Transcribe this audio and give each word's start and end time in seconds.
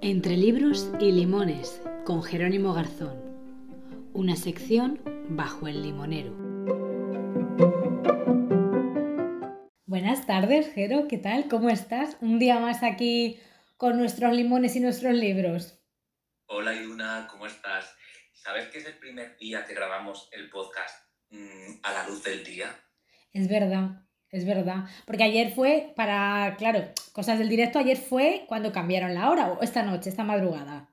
Entre 0.00 0.36
libros 0.36 0.88
y 1.00 1.10
limones, 1.10 1.82
con 2.04 2.22
Jerónimo 2.22 2.72
Garzón. 2.74 3.20
Una 4.12 4.36
sección 4.36 5.00
bajo 5.30 5.66
el 5.66 5.82
limonero. 5.82 6.32
Buenas 9.86 10.26
tardes, 10.26 10.72
Jero, 10.72 11.08
¿qué 11.08 11.18
tal? 11.18 11.48
¿Cómo 11.48 11.70
estás? 11.70 12.16
Un 12.20 12.38
día 12.38 12.60
más 12.60 12.84
aquí 12.84 13.40
con 13.76 13.98
nuestros 13.98 14.32
limones 14.32 14.76
y 14.76 14.80
nuestros 14.80 15.14
libros. 15.14 15.76
Hola, 16.46 16.72
Iduna, 16.72 17.26
¿cómo 17.28 17.46
estás? 17.46 17.92
¿Sabes 18.32 18.68
que 18.68 18.78
es 18.78 18.86
el 18.86 18.96
primer 18.98 19.36
día 19.38 19.64
que 19.64 19.74
grabamos 19.74 20.28
el 20.30 20.48
podcast 20.50 21.08
mm, 21.30 21.80
a 21.82 21.92
la 21.92 22.06
luz 22.06 22.22
del 22.22 22.44
día? 22.44 22.68
Es 23.32 23.48
verdad, 23.48 24.01
es 24.32 24.46
verdad. 24.46 24.86
Porque 25.06 25.22
ayer 25.22 25.52
fue 25.52 25.92
para, 25.94 26.56
claro, 26.58 26.88
cosas 27.12 27.38
del 27.38 27.48
directo, 27.48 27.78
ayer 27.78 27.98
fue 27.98 28.44
cuando 28.48 28.72
cambiaron 28.72 29.14
la 29.14 29.30
hora, 29.30 29.52
o 29.52 29.62
esta 29.62 29.82
noche, 29.82 30.08
esta 30.10 30.24
madrugada. 30.24 30.88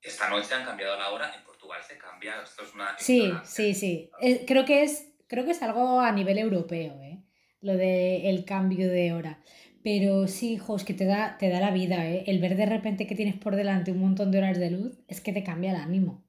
Esta 0.00 0.28
noche 0.28 0.54
han 0.54 0.64
cambiado 0.64 0.96
la 0.96 1.10
hora, 1.10 1.34
en 1.34 1.42
Portugal 1.42 1.80
se 1.82 1.98
cambia, 1.98 2.40
esto 2.42 2.62
es 2.62 2.74
una... 2.74 2.96
Sí, 2.98 3.32
sí, 3.44 3.74
sí. 3.74 4.10
Creo, 4.46 4.64
que 4.64 4.84
es, 4.84 5.12
creo 5.26 5.44
que 5.44 5.50
es 5.50 5.62
algo 5.62 6.00
a 6.00 6.12
nivel 6.12 6.38
europeo, 6.38 7.00
¿eh? 7.02 7.24
Lo 7.60 7.72
del 7.76 8.44
cambio 8.44 8.88
de 8.88 9.12
hora. 9.12 9.42
Pero 9.82 10.28
sí, 10.28 10.54
hijo, 10.54 10.76
es 10.76 10.84
que 10.84 10.94
te 10.94 11.06
da, 11.06 11.38
te 11.38 11.48
da 11.48 11.60
la 11.60 11.70
vida, 11.70 12.06
¿eh? 12.06 12.24
El 12.26 12.40
ver 12.40 12.56
de 12.56 12.66
repente 12.66 13.06
que 13.06 13.14
tienes 13.14 13.36
por 13.36 13.56
delante 13.56 13.90
un 13.90 14.00
montón 14.00 14.30
de 14.30 14.38
horas 14.38 14.58
de 14.58 14.70
luz, 14.70 14.98
es 15.08 15.20
que 15.20 15.32
te 15.32 15.42
cambia 15.42 15.70
el 15.70 15.80
ánimo. 15.80 16.24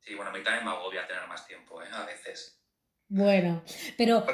Sí, 0.00 0.14
bueno, 0.14 0.30
a 0.30 0.34
mí 0.34 0.42
también 0.42 0.64
me 0.64 0.70
agobia 0.70 1.06
tener 1.06 1.26
más 1.28 1.46
tiempo, 1.46 1.82
¿eh? 1.82 1.86
A 1.92 2.04
veces. 2.06 2.55
Bueno, 3.08 3.62
pero... 3.96 4.24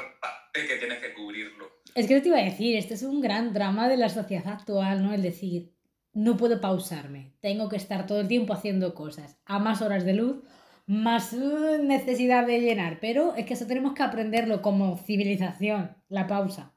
que 0.53 0.77
tienes 0.77 0.99
que 0.99 1.13
cubrirlo. 1.13 1.81
Es 1.95 2.07
que 2.07 2.21
te 2.21 2.27
iba 2.27 2.37
a 2.37 2.43
decir, 2.43 2.75
este 2.77 2.95
es 2.95 3.03
un 3.03 3.21
gran 3.21 3.53
drama 3.53 3.87
de 3.87 3.97
la 3.97 4.09
sociedad 4.09 4.47
actual, 4.47 5.03
¿no? 5.03 5.13
El 5.13 5.21
decir, 5.21 5.73
no 6.13 6.37
puedo 6.37 6.61
pausarme, 6.61 7.35
tengo 7.41 7.69
que 7.69 7.75
estar 7.75 8.05
todo 8.05 8.21
el 8.21 8.27
tiempo 8.27 8.53
haciendo 8.53 8.93
cosas, 8.93 9.39
a 9.45 9.59
más 9.59 9.81
horas 9.81 10.05
de 10.05 10.13
luz, 10.13 10.43
más 10.85 11.33
uh, 11.33 11.81
necesidad 11.81 12.45
de 12.45 12.59
llenar, 12.61 12.99
pero 12.99 13.35
es 13.35 13.45
que 13.45 13.53
eso 13.53 13.67
tenemos 13.67 13.93
que 13.93 14.03
aprenderlo 14.03 14.61
como 14.61 14.97
civilización, 14.97 15.95
la 16.09 16.27
pausa. 16.27 16.73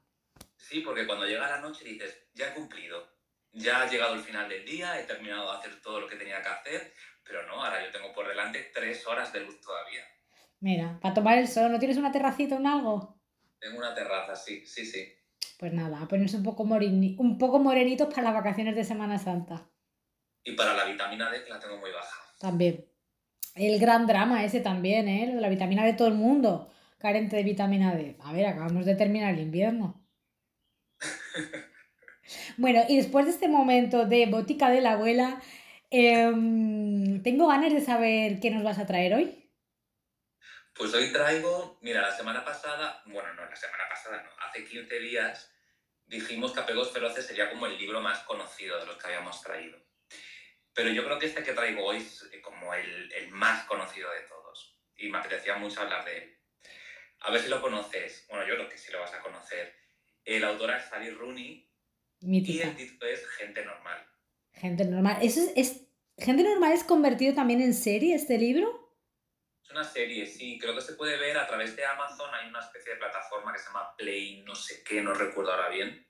Sí, 0.55 0.81
porque 0.81 1.05
cuando 1.05 1.25
llega 1.25 1.49
la 1.49 1.61
noche 1.61 1.85
dices, 1.85 2.27
ya 2.33 2.49
he 2.49 2.53
cumplido, 2.53 3.07
ya 3.51 3.81
ha 3.81 3.89
llegado 3.89 4.15
el 4.15 4.21
final 4.21 4.49
del 4.49 4.65
día, 4.65 4.99
he 4.99 5.03
terminado 5.03 5.51
de 5.51 5.57
hacer 5.57 5.81
todo 5.81 6.01
lo 6.01 6.07
que 6.07 6.15
tenía 6.15 6.41
que 6.41 6.49
hacer, 6.49 6.93
pero 7.23 7.45
no, 7.47 7.63
ahora 7.63 7.83
yo 7.85 7.91
tengo 7.91 8.13
por 8.13 8.27
delante 8.27 8.71
tres 8.73 9.05
horas 9.05 9.31
de 9.33 9.41
luz 9.41 9.59
todavía. 9.61 10.03
Mira, 10.59 10.99
para 11.01 11.13
tomar 11.13 11.37
el 11.37 11.47
sol, 11.47 11.71
¿no 11.71 11.79
tienes 11.79 11.97
una 11.97 12.11
terracita 12.11 12.55
o 12.55 12.59
un 12.59 12.67
algo? 12.67 13.19
Tengo 13.59 13.77
una 13.77 13.93
terraza, 13.93 14.35
sí, 14.35 14.65
sí, 14.65 14.85
sí. 14.85 15.07
Pues 15.59 15.73
nada, 15.73 16.01
a 16.01 16.07
ponerse 16.07 16.37
un 16.37 16.43
poco, 16.43 16.63
un 16.63 17.37
poco 17.37 17.59
morenitos 17.59 18.07
para 18.09 18.23
las 18.23 18.33
vacaciones 18.33 18.75
de 18.75 18.83
Semana 18.83 19.17
Santa. 19.17 19.69
Y 20.43 20.53
para 20.53 20.73
la 20.73 20.85
vitamina 20.85 21.29
D, 21.29 21.43
que 21.43 21.49
la 21.49 21.59
tengo 21.59 21.77
muy 21.77 21.91
baja. 21.91 22.17
También. 22.39 22.85
El 23.55 23.79
gran 23.79 24.05
drama 24.05 24.43
ese 24.43 24.59
también, 24.59 25.07
¿eh? 25.07 25.35
La 25.39 25.49
vitamina 25.49 25.83
D, 25.83 25.93
todo 25.93 26.07
el 26.07 26.13
mundo 26.13 26.71
carente 26.97 27.35
de 27.35 27.43
vitamina 27.43 27.95
D. 27.95 28.17
A 28.19 28.33
ver, 28.33 28.45
acabamos 28.45 28.85
de 28.85 28.95
terminar 28.95 29.33
el 29.33 29.41
invierno. 29.41 30.03
bueno, 32.57 32.81
y 32.87 32.97
después 32.97 33.25
de 33.25 33.31
este 33.31 33.47
momento 33.47 34.05
de 34.05 34.25
botica 34.25 34.69
de 34.69 34.81
la 34.81 34.93
abuela, 34.93 35.41
em, 35.89 37.21
tengo 37.23 37.47
ganas 37.47 37.73
de 37.73 37.81
saber 37.81 38.39
qué 38.39 38.51
nos 38.51 38.63
vas 38.63 38.79
a 38.79 38.85
traer 38.85 39.13
hoy. 39.13 39.46
Pues 40.77 40.93
hoy 40.93 41.11
traigo, 41.11 41.79
mira, 41.81 42.01
la 42.01 42.15
semana 42.15 42.45
pasada, 42.45 43.01
bueno, 43.07 43.33
no, 43.33 43.49
la 43.49 43.55
semana 43.55 43.89
pasada 43.89 44.21
no, 44.21 44.29
hace 44.45 44.63
15 44.63 44.99
días 44.99 45.51
dijimos 46.05 46.53
que 46.53 46.59
Apegos 46.59 46.91
Feroces 46.91 47.25
sería 47.25 47.49
como 47.49 47.65
el 47.65 47.77
libro 47.79 47.99
más 47.99 48.19
conocido 48.19 48.79
de 48.79 48.85
los 48.85 48.95
que 48.97 49.07
habíamos 49.07 49.41
traído. 49.41 49.77
Pero 50.73 50.89
yo 50.89 51.03
creo 51.03 51.17
que 51.17 51.25
este 51.25 51.43
que 51.43 51.53
traigo 51.53 51.83
hoy 51.83 51.97
es 51.97 52.29
eh, 52.31 52.41
como 52.41 52.75
el, 52.75 53.11
el 53.11 53.29
más 53.31 53.65
conocido 53.65 54.11
de 54.11 54.21
todos 54.21 54.79
y 54.95 55.09
me 55.09 55.17
apetecía 55.17 55.57
mucho 55.57 55.81
hablar 55.81 56.05
de 56.05 56.17
él. 56.17 56.37
A 57.21 57.31
ver 57.31 57.41
si 57.41 57.49
lo 57.49 57.59
conoces. 57.59 58.25
Bueno, 58.29 58.47
yo 58.47 58.53
creo 58.53 58.69
que 58.69 58.77
sí 58.77 58.91
lo 58.91 58.99
vas 58.99 59.13
a 59.15 59.21
conocer. 59.21 59.73
El 60.23 60.43
autor 60.43 60.71
es 60.75 60.85
Sally 60.85 61.09
Rooney 61.09 61.67
y 62.19 62.61
el 62.61 62.75
título 62.75 63.09
es 63.09 63.27
Gente 63.29 63.65
Normal. 63.65 64.05
Gente 64.53 64.85
Normal. 64.85 65.17
¿Eso 65.23 65.41
es, 65.41 65.51
es, 65.55 65.87
¿Gente 66.19 66.43
Normal 66.43 66.73
es 66.73 66.83
convertido 66.83 67.33
también 67.33 67.61
en 67.61 67.73
serie 67.73 68.13
este 68.13 68.37
libro? 68.37 68.86
Es 69.67 69.71
una 69.71 69.83
serie, 69.83 70.25
sí, 70.25 70.57
creo 70.57 70.73
que 70.73 70.79
se 70.79 70.93
puede 70.93 71.17
ver 71.17 71.37
a 71.37 71.45
través 71.45 71.75
de 71.75 71.85
Amazon, 71.85 72.33
hay 72.33 72.47
una 72.47 72.61
especie 72.61 72.93
de 72.93 72.99
plataforma 72.99 73.51
que 73.51 73.59
se 73.59 73.65
llama 73.65 73.93
Play, 73.97 74.41
no 74.43 74.55
sé 74.55 74.81
qué, 74.81 75.01
no 75.01 75.13
recuerdo 75.13 75.51
ahora 75.51 75.67
bien. 75.67 76.07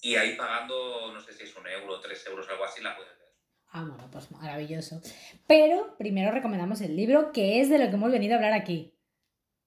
Y 0.00 0.14
ahí 0.14 0.36
pagando, 0.36 1.12
no 1.12 1.20
sé 1.20 1.32
si 1.32 1.42
es 1.42 1.56
un 1.56 1.66
euro, 1.66 1.98
tres 1.98 2.24
euros, 2.24 2.48
algo 2.48 2.64
así, 2.64 2.80
la 2.82 2.94
puedes 2.94 3.18
ver. 3.18 3.32
Ah, 3.72 3.82
bueno, 3.82 4.08
pues 4.12 4.30
maravilloso. 4.30 5.02
Pero 5.48 5.96
primero 5.98 6.30
recomendamos 6.30 6.80
el 6.82 6.94
libro, 6.94 7.32
que 7.32 7.60
es 7.60 7.68
de 7.68 7.80
lo 7.80 7.86
que 7.86 7.96
hemos 7.96 8.12
venido 8.12 8.34
a 8.34 8.36
hablar 8.36 8.52
aquí. 8.52 8.96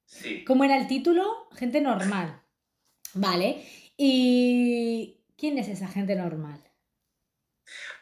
Sí. 0.05 0.45
¿Cómo 0.45 0.63
era 0.63 0.77
el 0.77 0.87
título? 0.87 1.49
Gente 1.57 1.81
normal. 1.81 2.41
Vale. 3.13 3.61
¿Y 3.97 5.21
quién 5.37 5.57
es 5.57 5.67
esa 5.67 5.89
gente 5.89 6.15
normal? 6.15 6.63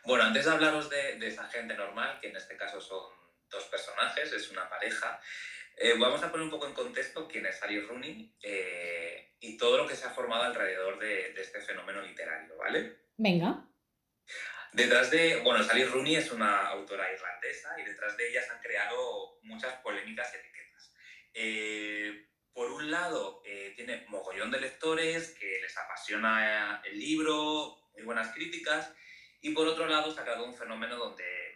Bueno, 0.05 0.25
antes 0.25 0.45
de 0.45 0.51
hablaros 0.51 0.87
de, 0.91 1.17
de 1.17 1.27
esa 1.29 1.45
gente 1.45 1.73
normal, 1.73 2.19
que 2.21 2.29
en 2.29 2.37
este 2.37 2.55
caso 2.55 2.79
son 2.79 3.16
personajes, 3.97 4.33
es 4.33 4.51
una 4.51 4.69
pareja. 4.69 5.19
Eh, 5.75 5.95
vamos 5.97 6.21
a 6.23 6.31
poner 6.31 6.45
un 6.45 6.51
poco 6.51 6.67
en 6.67 6.73
contexto 6.73 7.27
quién 7.27 7.45
es 7.45 7.57
Sally 7.57 7.79
Rooney 7.81 8.35
eh, 8.41 9.35
y 9.39 9.57
todo 9.57 9.77
lo 9.77 9.87
que 9.87 9.95
se 9.95 10.05
ha 10.05 10.09
formado 10.09 10.43
alrededor 10.43 10.97
de, 10.99 11.33
de, 11.33 11.41
este 11.41 11.61
fenómeno 11.61 12.01
literario, 12.01 12.57
¿vale? 12.57 12.97
Venga. 13.17 13.63
Detrás 14.73 15.11
de, 15.11 15.37
bueno, 15.41 15.63
Sally 15.63 15.85
Rooney 15.85 16.15
es 16.15 16.31
una 16.31 16.67
autora 16.67 17.11
irlandesa 17.11 17.79
y 17.79 17.85
detrás 17.85 18.17
de 18.17 18.29
ella 18.29 18.41
se 18.41 18.51
han 18.51 18.61
creado 18.61 19.39
muchas 19.43 19.73
polémicas 19.81 20.33
etiquetas. 20.33 20.93
Eh, 21.33 22.27
por 22.53 22.71
un 22.71 22.89
lado, 22.89 23.43
tiene 23.75 24.03
mogollón 24.07 24.49
de 24.49 24.59
lectores 24.59 25.29
que 25.39 25.59
les 25.61 25.77
apasiona 25.77 26.81
el 26.83 26.97
libro, 26.97 27.77
muy 27.93 28.01
buenas 28.01 28.33
críticas, 28.33 28.91
y 29.41 29.51
por 29.51 29.67
otro 29.67 29.85
lado 29.85 30.11
se 30.11 30.19
ha 30.19 30.23
creado 30.23 30.45
un 30.45 30.55
fenómeno 30.55 30.97
donde 30.97 31.46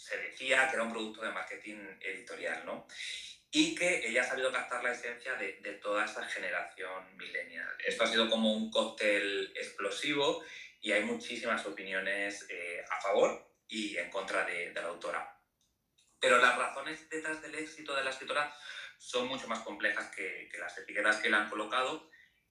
se 0.00 0.16
decía 0.16 0.66
que 0.68 0.76
era 0.76 0.82
un 0.82 0.92
producto 0.92 1.20
de 1.20 1.30
marketing 1.30 1.76
editorial, 2.00 2.64
¿no? 2.64 2.86
Y 3.50 3.74
que 3.74 4.08
ella 4.08 4.22
ha 4.22 4.24
sabido 4.24 4.50
captar 4.50 4.82
la 4.82 4.92
esencia 4.92 5.34
de, 5.34 5.58
de 5.60 5.72
toda 5.74 6.06
esta 6.06 6.24
generación 6.24 7.16
millennial. 7.16 7.68
Esto 7.84 8.04
ha 8.04 8.06
sido 8.06 8.30
como 8.30 8.54
un 8.54 8.70
cóctel 8.70 9.52
explosivo 9.54 10.42
y 10.80 10.92
hay 10.92 11.04
muchísimas 11.04 11.66
opiniones 11.66 12.46
eh, 12.48 12.82
a 12.90 13.00
favor 13.00 13.46
y 13.68 13.98
en 13.98 14.08
contra 14.10 14.46
de, 14.46 14.72
de, 14.72 14.80
la 14.80 14.88
autora. 14.88 15.38
Pero 16.18 16.38
las 16.38 16.56
razones 16.56 17.08
detrás 17.10 17.42
del 17.42 17.56
éxito 17.56 17.94
de 17.94 18.04
la 18.04 18.10
escritora 18.10 18.54
son 18.96 19.28
mucho 19.28 19.48
más 19.48 19.60
complejas 19.60 20.10
que, 20.14 20.48
que 20.50 20.58
las 20.58 20.78
etiquetas 20.78 21.18
que 21.18 21.28
le 21.28 21.36
han 21.36 21.50
colocado. 21.50 22.08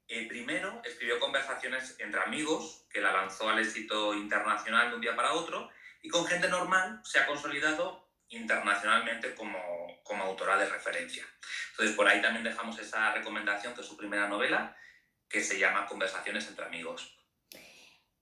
Eh, 0.07 0.27
primero, 0.27 0.81
escribió 0.85 1.19
conversaciones 1.19 1.95
entre 1.99 2.21
amigos, 2.21 2.85
que 2.91 3.01
la 3.01 3.11
lanzó 3.11 3.49
al 3.49 3.59
éxito 3.59 4.13
internacional 4.13 4.89
de 4.89 4.95
un 4.95 5.01
día 5.01 5.15
para 5.15 5.33
otro, 5.33 5.71
y 6.01 6.09
con 6.09 6.25
gente 6.25 6.47
normal 6.47 7.01
se 7.03 7.19
ha 7.19 7.27
consolidado 7.27 8.09
internacionalmente 8.29 9.33
como, 9.35 9.57
como 10.03 10.23
autora 10.23 10.57
de 10.57 10.69
referencia. 10.69 11.23
Entonces, 11.71 11.95
por 11.95 12.07
ahí 12.07 12.21
también 12.21 12.43
dejamos 12.43 12.77
esa 12.79 13.13
recomendación, 13.13 13.73
que 13.73 13.81
es 13.81 13.87
su 13.87 13.97
primera 13.97 14.27
novela, 14.27 14.75
que 15.27 15.41
se 15.41 15.59
llama 15.59 15.85
Conversaciones 15.85 16.47
entre 16.47 16.65
amigos. 16.65 17.15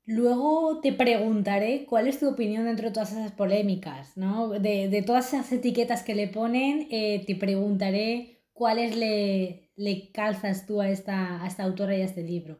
Luego 0.05 0.79
te 0.81 0.93
preguntaré 0.93 1.85
cuál 1.85 2.07
es 2.07 2.19
tu 2.19 2.29
opinión 2.29 2.65
dentro 2.65 2.87
de 2.87 2.93
todas 2.93 3.11
esas 3.11 3.33
polémicas, 3.33 4.15
¿no? 4.15 4.47
De, 4.47 4.87
de 4.87 5.01
todas 5.01 5.33
esas 5.33 5.51
etiquetas 5.51 6.03
que 6.03 6.15
le 6.15 6.29
ponen, 6.29 6.87
eh, 6.91 7.25
te 7.27 7.35
preguntaré 7.35 8.45
cuáles 8.53 8.95
le, 8.95 9.69
le 9.75 10.11
calzas 10.13 10.65
tú 10.65 10.81
a 10.81 10.89
esta, 10.89 11.43
a 11.43 11.47
esta 11.47 11.63
autora 11.63 11.97
y 11.97 12.01
a 12.01 12.05
este 12.05 12.23
libro. 12.23 12.57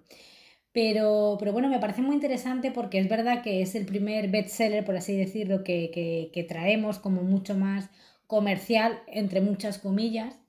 Pero, 0.77 1.37
pero 1.39 1.53
bueno, 1.53 1.69
me 1.69 1.79
parece 1.79 2.03
muy 2.03 2.13
interesante 2.13 2.69
porque 2.69 2.99
es 2.99 3.09
verdad 3.09 3.41
que 3.41 3.63
es 3.63 3.73
el 3.73 3.87
primer 3.87 4.29
bestseller, 4.29 4.85
por 4.85 4.95
así 4.95 5.17
decirlo, 5.17 5.63
que, 5.63 6.29
que, 6.31 6.43
traemos 6.43 6.99
como 6.99 7.23
mucho 7.23 7.55
más 7.55 7.89
comercial, 8.27 8.99
entre 9.07 9.41
muchas 9.41 9.79
comillas, 9.79 10.39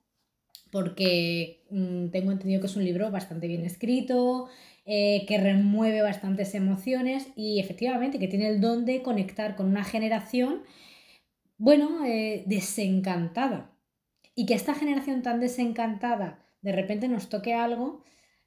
porque 0.70 1.64
mmm, 1.70 2.08
tengo 2.08 2.30
entendido 2.30 2.60
que 2.60 2.66
es 2.66 2.76
un 2.76 2.84
libro 2.84 3.10
bastante 3.10 3.46
bien 3.48 3.64
escrito, 3.64 4.50
eh, 4.84 5.25
que 5.26 5.38
remueve 5.38 6.02
bastantes 6.02 6.54
emociones 6.54 7.28
y 7.34 7.58
efectivamente 7.58 8.19
que 8.19 8.28
tiene 8.28 8.48
el 8.48 8.60
don 8.60 8.84
de 8.84 9.00
conectar 9.00 9.56
con 9.56 9.64
una 9.66 9.82
generación, 9.82 10.62
bueno, 11.56 12.04
eh, 12.04 12.42
desencantada. 12.44 13.72
Y 14.34 14.44
que 14.44 14.52
esta 14.52 14.74
generación 14.74 15.22
tan 15.22 15.40
desencantada 15.40 16.44
de 16.60 16.72
repente 16.72 17.08
nos 17.08 17.31
toque 17.31 17.54
algo 17.54 18.02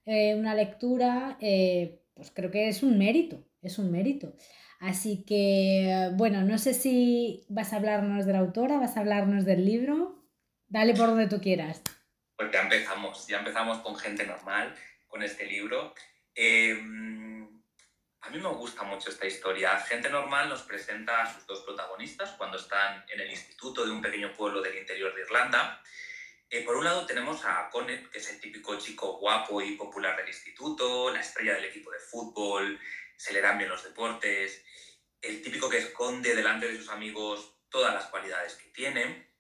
eh, 0.06 0.36
una 0.36 0.56
lectura, 0.56 1.38
eh, 1.42 2.04
pues 2.14 2.32
creo 2.32 2.52
que 2.52 2.68
es 2.68 2.84
un 2.84 2.98
mérito, 2.98 3.44
es 3.62 3.78
un 3.78 3.92
mérito. 3.92 4.36
Así 4.80 5.24
que, 5.26 6.10
bueno, 6.14 6.42
no 6.42 6.58
sé 6.58 6.74
si 6.74 7.46
vas 7.50 7.72
a 7.72 7.76
hablarnos 7.76 8.26
de 8.26 8.34
la 8.34 8.40
autora, 8.40 8.80
vas 8.80 8.98
a 8.98 9.02
hablarnos 9.02 9.46
del 9.46 9.66
libro. 9.66 10.26
Dale 10.68 10.94
por 10.94 11.08
donde 11.08 11.28
tú 11.28 11.40
quieras. 11.40 11.84
Pues 12.36 12.50
ya 12.52 12.62
empezamos, 12.62 13.28
ya 13.28 13.40
empezamos 13.40 13.80
con 13.80 13.96
gente 13.96 14.26
normal, 14.26 14.74
con 15.08 15.22
este 15.22 15.46
libro. 15.46 15.94
Em, 16.34 17.62
a 18.22 18.30
mí 18.30 18.40
me 18.40 18.50
gusta 18.50 18.84
mucho 18.84 19.10
esta 19.10 19.28
historia. 19.28 19.78
Gente 19.80 20.10
Normal 20.10 20.50
nos 20.50 20.62
presenta 20.64 21.22
a 21.22 21.34
sus 21.34 21.46
dos 21.46 21.62
protagonistas 21.62 22.32
cuando 22.32 22.58
están 22.58 23.04
en 23.10 23.20
el 23.20 23.30
instituto 23.30 23.86
de 23.86 23.92
un 23.92 24.02
pequeño 24.02 24.32
pueblo 24.34 24.62
del 24.62 24.78
interior 24.78 25.14
de 25.14 25.22
Irlanda. 25.22 25.82
Eh, 26.54 26.64
por 26.64 26.76
un 26.76 26.84
lado 26.84 27.06
tenemos 27.06 27.46
a 27.46 27.70
Connell, 27.70 28.10
que 28.10 28.20
es 28.20 28.30
el 28.30 28.42
típico 28.42 28.78
chico 28.78 29.18
guapo 29.20 29.62
y 29.62 29.78
popular 29.78 30.18
del 30.18 30.28
instituto, 30.28 31.10
la 31.10 31.22
estrella 31.22 31.56
del 31.56 31.66
equipo 31.66 31.90
de 31.92 32.00
fútbol, 32.00 32.78
se 33.16 33.32
le 33.32 33.40
dan 33.40 33.58
bien 33.58 33.70
los 33.70 33.86
deportes, 33.86 34.62
el 35.22 35.42
típico 35.42 35.70
que 35.70 35.78
esconde 35.78 36.36
delante 36.36 36.68
de 36.68 36.78
sus 36.78 36.90
amigos 36.90 37.56
todas 37.70 37.94
las 37.94 38.08
cualidades 38.08 38.56
que 38.56 38.68
tiene, 38.70 39.32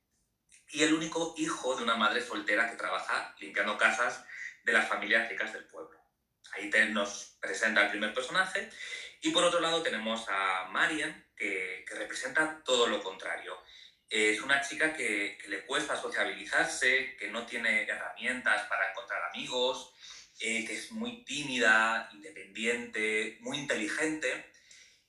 y 0.69 0.83
el 0.83 0.93
único 0.93 1.33
hijo 1.37 1.75
de 1.75 1.83
una 1.83 1.95
madre 1.95 2.21
soltera 2.21 2.69
que 2.69 2.77
trabaja 2.77 3.35
limpiando 3.39 3.77
casas 3.77 4.23
de 4.63 4.71
las 4.71 4.87
familias 4.87 5.27
ricas 5.27 5.51
del 5.51 5.65
pueblo. 5.65 5.99
Ahí 6.53 6.69
nos 6.91 7.37
presenta 7.39 7.83
el 7.83 7.89
primer 7.89 8.13
personaje. 8.13 8.69
Y 9.21 9.31
por 9.31 9.43
otro 9.43 9.59
lado 9.59 9.83
tenemos 9.83 10.25
a 10.29 10.67
Marian, 10.69 11.27
que, 11.35 11.85
representa 11.91 12.61
todo 12.63 12.87
lo 12.87 13.03
contrario. 13.03 13.57
Es 14.11 14.41
una 14.41 14.59
chica 14.59 14.93
que, 14.93 15.37
le 15.47 15.65
cuesta 15.65 15.95
sociabilizarse, 15.95 17.15
que 17.15 17.29
no 17.29 17.45
tiene 17.45 17.83
herramientas 17.83 18.67
para 18.67 18.89
encontrar 18.89 19.23
amigos, 19.29 19.93
eh, 20.41 20.65
que 20.65 20.73
es 20.73 20.91
muy 20.91 21.23
tímida, 21.23 22.09
independiente, 22.11 23.37
muy 23.39 23.59
inteligente 23.59 24.51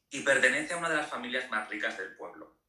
y 0.08 0.20
pertenece 0.20 0.74
a 0.74 0.76
una 0.76 0.88
de 0.88 0.98
las 0.98 1.10
familias 1.10 1.50
más 1.50 1.68
ricas 1.68 1.98
del 1.98 2.14
pueblo. 2.14 2.60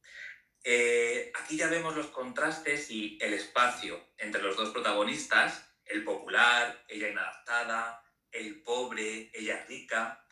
Eh, 0.64 1.30
aquí 1.36 1.56
ya 1.56 1.68
vemos 1.68 1.94
los 1.94 2.08
contrastes 2.08 2.90
y 2.90 3.16
el 3.20 3.32
espacio 3.32 4.04
entre 4.18 4.42
los 4.42 4.56
dos 4.56 4.70
protagonistas, 4.70 5.70
el 5.84 6.02
popular, 6.02 6.84
ella 6.88 7.10
inadaptada, 7.10 8.02
el 8.32 8.60
pobre, 8.60 9.30
ella 9.32 9.64
rica. 9.68 10.26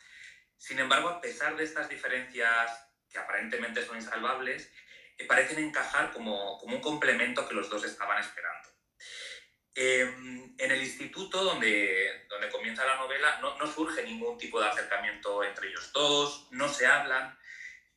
Sin 0.57 0.79
embargo, 0.79 1.07
a 1.07 1.21
pesar 1.21 1.55
de 1.55 1.63
estas 1.63 1.87
diferencias 1.87 2.89
que 3.09 3.19
aparentemente 3.19 3.85
son 3.85 3.95
insalvables, 3.95 4.69
parecen 5.27 5.63
encajar 5.63 6.11
como, 6.11 6.57
como, 6.59 6.75
un 6.75 6.81
complemento 6.81 7.47
que 7.47 7.55
los 7.55 7.69
dos 7.69 7.83
estaban 7.83 8.19
esperando. 8.19 8.69
Em, 9.75 10.55
en 10.57 10.71
el 10.71 10.81
instituto 10.81 11.43
donde, 11.43 12.27
donde 12.29 12.49
comienza 12.49 12.85
la 12.85 12.97
novela 12.97 13.39
no, 13.41 13.57
no 13.57 13.65
surge 13.65 14.03
ningún 14.03 14.37
tipo 14.37 14.61
de 14.61 14.67
acercamiento 14.67 15.43
entre 15.43 15.69
ellos 15.69 15.91
dos, 15.93 16.47
no 16.51 16.67
se 16.67 16.85
hablan, 16.85 17.35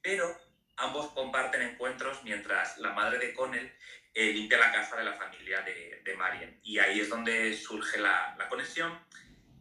pero 0.01 0.35
ambos 0.77 1.13
comparten 1.13 1.63
encuentros 1.63 2.23
mientras 2.25 2.79
la 2.79 2.93
madre 2.93 3.19
de 3.19 3.35
Connell 3.35 3.77
eh, 4.15 4.33
limpia 4.33 4.57
la 4.59 4.73
casa 4.73 4.97
de 4.97 5.05
la 5.05 5.13
familia 5.13 5.61
de, 5.61 6.01
de 6.03 6.17
Marian. 6.17 6.59
Y 6.63 6.79
ahí 6.79 7.01
es 7.01 7.11
donde 7.11 7.55
surge 7.55 7.99
la, 7.99 8.35
la, 8.39 8.49
conexión. 8.49 8.99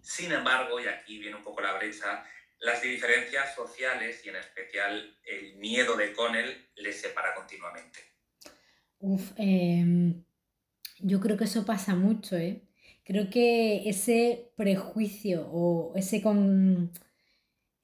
Sin 0.01 0.31
embargo, 0.31 0.79
y 0.79 0.87
aquí 0.87 1.19
viene 1.19 1.35
un 1.35 1.43
poco 1.43 1.59
la 1.59 1.73
brecha, 1.73 2.25
las 2.59 2.81
diferencias 2.81 3.53
sociales 3.55 4.21
y 4.25 4.29
en 4.29 4.37
especial 4.37 5.17
el 5.23 5.55
miedo 5.57 5.95
de 5.95 6.13
Connell 6.13 6.69
les 6.75 6.99
separa 6.99 7.33
continuamente. 7.35 7.99
Uf, 8.99 9.31
em, 9.37 10.23
yo 10.99 11.19
creo 11.19 11.37
que 11.37 11.43
eso 11.43 11.65
pasa 11.65 11.95
mucho, 11.95 12.37
¿eh? 12.37 12.61
Creo 13.03 13.29
que 13.29 13.87
ese 13.87 14.51
prejuicio 14.55 15.47
o 15.51 15.93
ese 15.95 16.21
con 16.21 16.91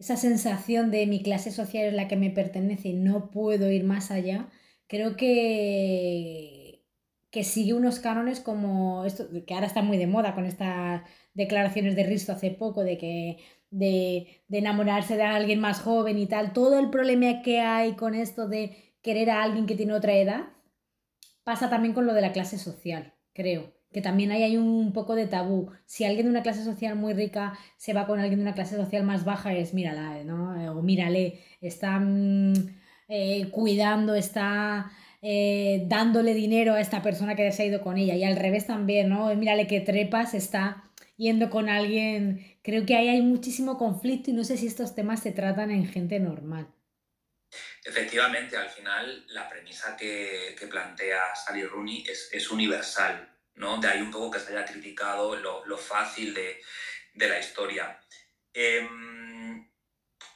esa 0.01 0.17
sensación 0.17 0.89
de 0.89 1.05
mi 1.05 1.21
clase 1.21 1.51
social 1.51 1.85
es 1.85 1.93
la 1.93 2.07
que 2.07 2.15
me 2.15 2.31
pertenece 2.31 2.89
y 2.89 2.93
no 2.93 3.29
puedo 3.29 3.69
ir 3.69 3.83
más 3.83 4.09
allá, 4.09 4.49
creo 4.87 5.15
que, 5.15 6.83
que 7.29 7.43
sigue 7.43 7.75
unos 7.75 7.99
cánones 7.99 8.39
como 8.39 9.05
esto, 9.05 9.27
que 9.45 9.53
ahora 9.53 9.67
está 9.67 9.83
muy 9.83 9.97
de 9.97 10.07
moda 10.07 10.33
con 10.33 10.45
estas 10.45 11.03
declaraciones 11.35 11.95
de 11.95 12.03
Risto 12.03 12.31
hace 12.31 12.49
poco, 12.49 12.83
de 12.83 12.97
que 12.97 13.37
de, 13.71 14.43
enamorarse 14.49 15.17
de 15.17 15.23
alguien 15.23 15.59
más 15.59 15.81
joven 15.81 16.17
y 16.19 16.27
tal, 16.27 16.53
todo 16.53 16.77
el 16.77 16.89
problema 16.89 17.41
que 17.41 17.61
hay 17.61 17.93
con 17.95 18.13
esto 18.13 18.47
de 18.47 18.95
querer 19.01 19.31
a 19.31 19.43
alguien 19.43 19.65
que 19.65 19.75
tiene 19.75 19.93
otra 19.93 20.13
edad, 20.13 20.49
pasa 21.43 21.69
también 21.69 21.93
con 21.93 22.05
lo 22.05 22.13
de 22.13 22.21
la 22.21 22.33
clase 22.33 22.57
social, 22.59 23.15
creo 23.33 23.73
que 23.91 24.01
también 24.01 24.31
ahí 24.31 24.43
hay 24.43 24.57
un 24.57 24.93
poco 24.93 25.15
de 25.15 25.27
tabú. 25.27 25.71
Si 25.85 26.05
alguien 26.05 26.25
de 26.25 26.31
una 26.31 26.43
clase 26.43 26.63
social 26.63 26.95
muy 26.95 27.13
rica 27.13 27.57
se 27.77 27.93
va 27.93 28.07
con 28.07 28.19
alguien 28.19 28.39
de 28.39 28.43
una 28.43 28.53
clase 28.53 28.75
social 28.77 29.03
más 29.03 29.25
baja, 29.25 29.53
es 29.53 29.73
mírala, 29.73 30.23
¿no? 30.23 30.77
O 30.77 30.81
mírale, 30.81 31.41
está 31.59 31.99
mm, 31.99 32.53
eh, 33.09 33.49
cuidando, 33.51 34.15
está 34.15 34.91
eh, 35.21 35.83
dándole 35.87 36.33
dinero 36.33 36.73
a 36.73 36.81
esta 36.81 37.01
persona 37.01 37.35
que 37.35 37.51
se 37.51 37.63
ha 37.63 37.65
ido 37.65 37.81
con 37.81 37.97
ella. 37.97 38.15
Y 38.15 38.23
al 38.23 38.37
revés 38.37 38.67
también, 38.67 39.09
¿no? 39.09 39.33
Mírale 39.35 39.67
que 39.67 39.81
trepas, 39.81 40.33
está 40.33 40.90
yendo 41.17 41.49
con 41.49 41.69
alguien. 41.69 42.57
Creo 42.63 42.85
que 42.85 42.95
ahí 42.95 43.09
hay 43.09 43.21
muchísimo 43.21 43.77
conflicto 43.77 44.31
y 44.31 44.33
no 44.33 44.43
sé 44.43 44.57
si 44.57 44.67
estos 44.67 44.95
temas 44.95 45.21
se 45.21 45.31
tratan 45.31 45.71
en 45.71 45.87
gente 45.87 46.19
normal. 46.19 46.67
Efectivamente, 47.83 48.55
al 48.55 48.69
final 48.69 49.25
la 49.29 49.49
premisa 49.49 49.97
que, 49.97 50.55
plantea 50.69 51.35
Sally 51.35 51.65
Rooney 51.65 52.03
es, 52.07 52.29
es 52.31 52.49
universal 52.49 53.31
¿no? 53.55 53.77
De 53.77 53.87
ahí 53.87 54.01
un 54.01 54.11
poco 54.11 54.31
que 54.31 54.39
se 54.39 54.55
haya 54.55 54.65
criticado 54.65 55.35
lo, 55.35 55.77
fácil 55.77 56.33
de, 56.33 56.61
la 57.15 57.39
historia. 57.39 57.99
Em, 58.53 59.69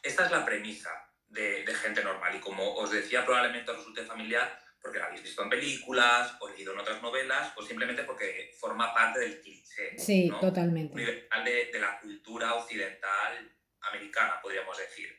esta 0.01 0.25
es 0.25 0.31
la 0.31 0.45
premisa 0.45 0.92
de, 1.27 1.66
gente 1.81 2.04
normal 2.04 2.36
y 2.36 2.39
como 2.39 2.75
os 2.75 2.92
decía 2.92 3.25
probablemente 3.25 3.74
resulte 3.74 4.04
familiar 4.04 4.63
porque 4.86 5.00
la 5.00 5.06
habéis 5.08 5.24
visto 5.24 5.42
en 5.42 5.50
películas 5.50 6.38
o 6.40 6.48
leído 6.48 6.72
en 6.74 6.80
otras 6.80 7.02
novelas 7.02 7.52
o 7.56 7.66
simplemente 7.66 8.04
porque 8.04 8.56
forma 8.60 8.94
parte 8.94 9.20
del 9.20 9.42
cliché. 9.42 9.98
Sí, 9.98 10.32
totalmente. 10.40 10.96
De, 10.96 11.72
de 11.74 11.80
la 11.80 12.00
cultura 12.00 12.54
occidental 12.54 13.52
americana, 13.82 14.40
podríamos 14.40 14.78
decir. 14.78 15.10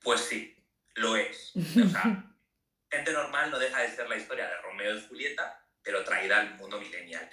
Pues 0.00 0.20
sí, 0.20 0.56
lo 0.94 1.16
es. 1.16 1.52
O 1.56 1.88
sea, 1.88 2.24
gente 2.90 3.12
normal 3.12 3.50
no 3.50 3.58
deja 3.58 3.80
de 3.80 3.90
ser 3.90 4.08
la 4.08 4.16
historia 4.16 4.46
de 4.48 4.56
Romeo 4.58 4.96
y 4.96 5.08
Julieta, 5.08 5.66
pero 5.82 6.04
traída 6.04 6.38
al 6.38 6.54
mundo 6.54 6.80
millennial. 6.80 7.28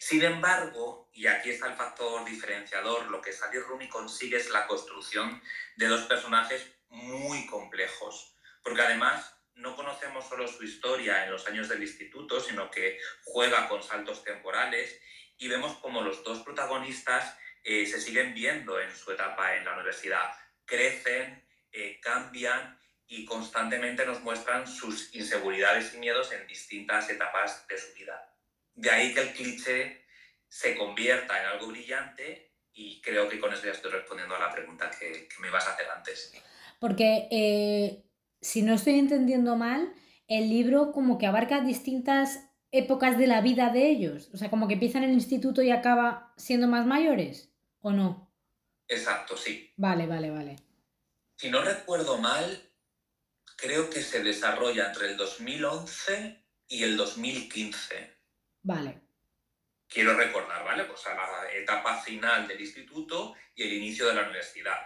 Sin 0.00 0.24
embargo, 0.24 1.10
y 1.12 1.26
aquí 1.26 1.50
está 1.50 1.66
el 1.66 1.74
factor 1.74 2.24
diferenciador, 2.24 3.10
lo 3.10 3.20
que 3.20 3.34
Sally 3.34 3.58
Rooney 3.58 3.90
consigue 3.90 4.38
es 4.38 4.48
la 4.48 4.66
construcción 4.66 5.42
de 5.76 5.88
dos 5.88 6.04
personajes 6.04 6.66
muy 6.88 7.44
complejos, 7.44 8.34
porque 8.62 8.80
además 8.80 9.37
no 9.58 9.74
conocemos 9.74 10.28
solo 10.28 10.46
su 10.48 10.64
historia 10.64 11.24
en 11.24 11.32
los 11.32 11.46
años 11.46 11.68
del 11.68 11.82
instituto, 11.82 12.40
sino 12.40 12.70
que 12.70 12.98
juega 13.24 13.68
con 13.68 13.82
saltos 13.82 14.24
temporales 14.24 15.00
y 15.36 15.48
vemos 15.48 15.76
como 15.78 16.02
los 16.02 16.22
dos 16.24 16.42
protagonistas 16.42 17.36
eh, 17.64 17.86
se 17.86 18.00
siguen 18.00 18.34
viendo 18.34 18.80
en 18.80 18.94
su 18.94 19.12
etapa 19.12 19.56
en 19.56 19.64
la 19.64 19.74
universidad. 19.74 20.32
Crecen, 20.64 21.44
eh, 21.72 21.98
cambian 22.00 22.78
y 23.06 23.24
constantemente 23.24 24.06
nos 24.06 24.20
muestran 24.20 24.66
sus 24.66 25.14
inseguridades 25.14 25.94
y 25.94 25.98
miedos 25.98 26.32
en 26.32 26.46
distintas 26.46 27.10
etapas 27.10 27.66
de 27.66 27.78
su 27.78 27.94
vida. 27.94 28.32
De 28.74 28.90
ahí 28.90 29.12
que 29.12 29.20
el 29.20 29.32
cliché 29.32 30.06
se 30.46 30.76
convierta 30.76 31.40
en 31.40 31.46
algo 31.46 31.66
brillante 31.68 32.52
y 32.72 33.00
creo 33.00 33.28
que 33.28 33.40
con 33.40 33.52
eso 33.52 33.64
ya 33.64 33.72
estoy 33.72 33.90
respondiendo 33.90 34.36
a 34.36 34.38
la 34.38 34.52
pregunta 34.52 34.90
que, 34.90 35.28
me 35.40 35.48
ibas 35.48 35.66
a 35.66 35.72
hacer 35.72 35.88
antes. 35.90 36.32
Porque 36.78 37.26
eh, 37.30 38.07
si 38.40 38.62
no 38.62 38.74
estoy 38.74 38.98
entendiendo 38.98 39.56
mal, 39.56 39.92
el 40.26 40.48
libro 40.48 40.92
como 40.92 41.18
que 41.18 41.26
abarca 41.26 41.60
distintas 41.60 42.48
épocas 42.70 43.18
de 43.18 43.26
la 43.26 43.40
vida 43.40 43.70
de 43.70 43.88
ellos. 43.88 44.30
O 44.32 44.36
sea, 44.36 44.50
como 44.50 44.68
que 44.68 44.74
empieza 44.74 44.98
en 44.98 45.04
el 45.04 45.12
instituto 45.12 45.62
y 45.62 45.70
acaba 45.70 46.34
siendo 46.36 46.68
más 46.68 46.86
mayores, 46.86 47.52
¿o 47.80 47.92
no? 47.92 48.32
Exacto, 48.86 49.36
sí. 49.36 49.72
Vale, 49.76 50.06
vale, 50.06 50.30
vale. 50.30 50.56
Si 51.36 51.50
no 51.50 51.62
recuerdo 51.62 52.18
mal, 52.18 52.62
creo 53.56 53.90
que 53.90 54.02
se 54.02 54.22
desarrolla 54.22 54.88
entre 54.88 55.10
el 55.10 55.16
2011 55.16 56.44
y 56.68 56.82
el 56.82 56.96
2015. 56.96 58.16
Vale. 58.62 59.00
Quiero 59.88 60.14
recordar, 60.14 60.64
¿vale? 60.64 60.84
Pues 60.84 61.06
a 61.06 61.14
la 61.14 61.52
etapa 61.52 62.02
final 62.02 62.46
del 62.46 62.60
instituto 62.60 63.34
y 63.54 63.62
el 63.62 63.72
inicio 63.72 64.06
de 64.06 64.14
la 64.14 64.22
universidad. 64.22 64.76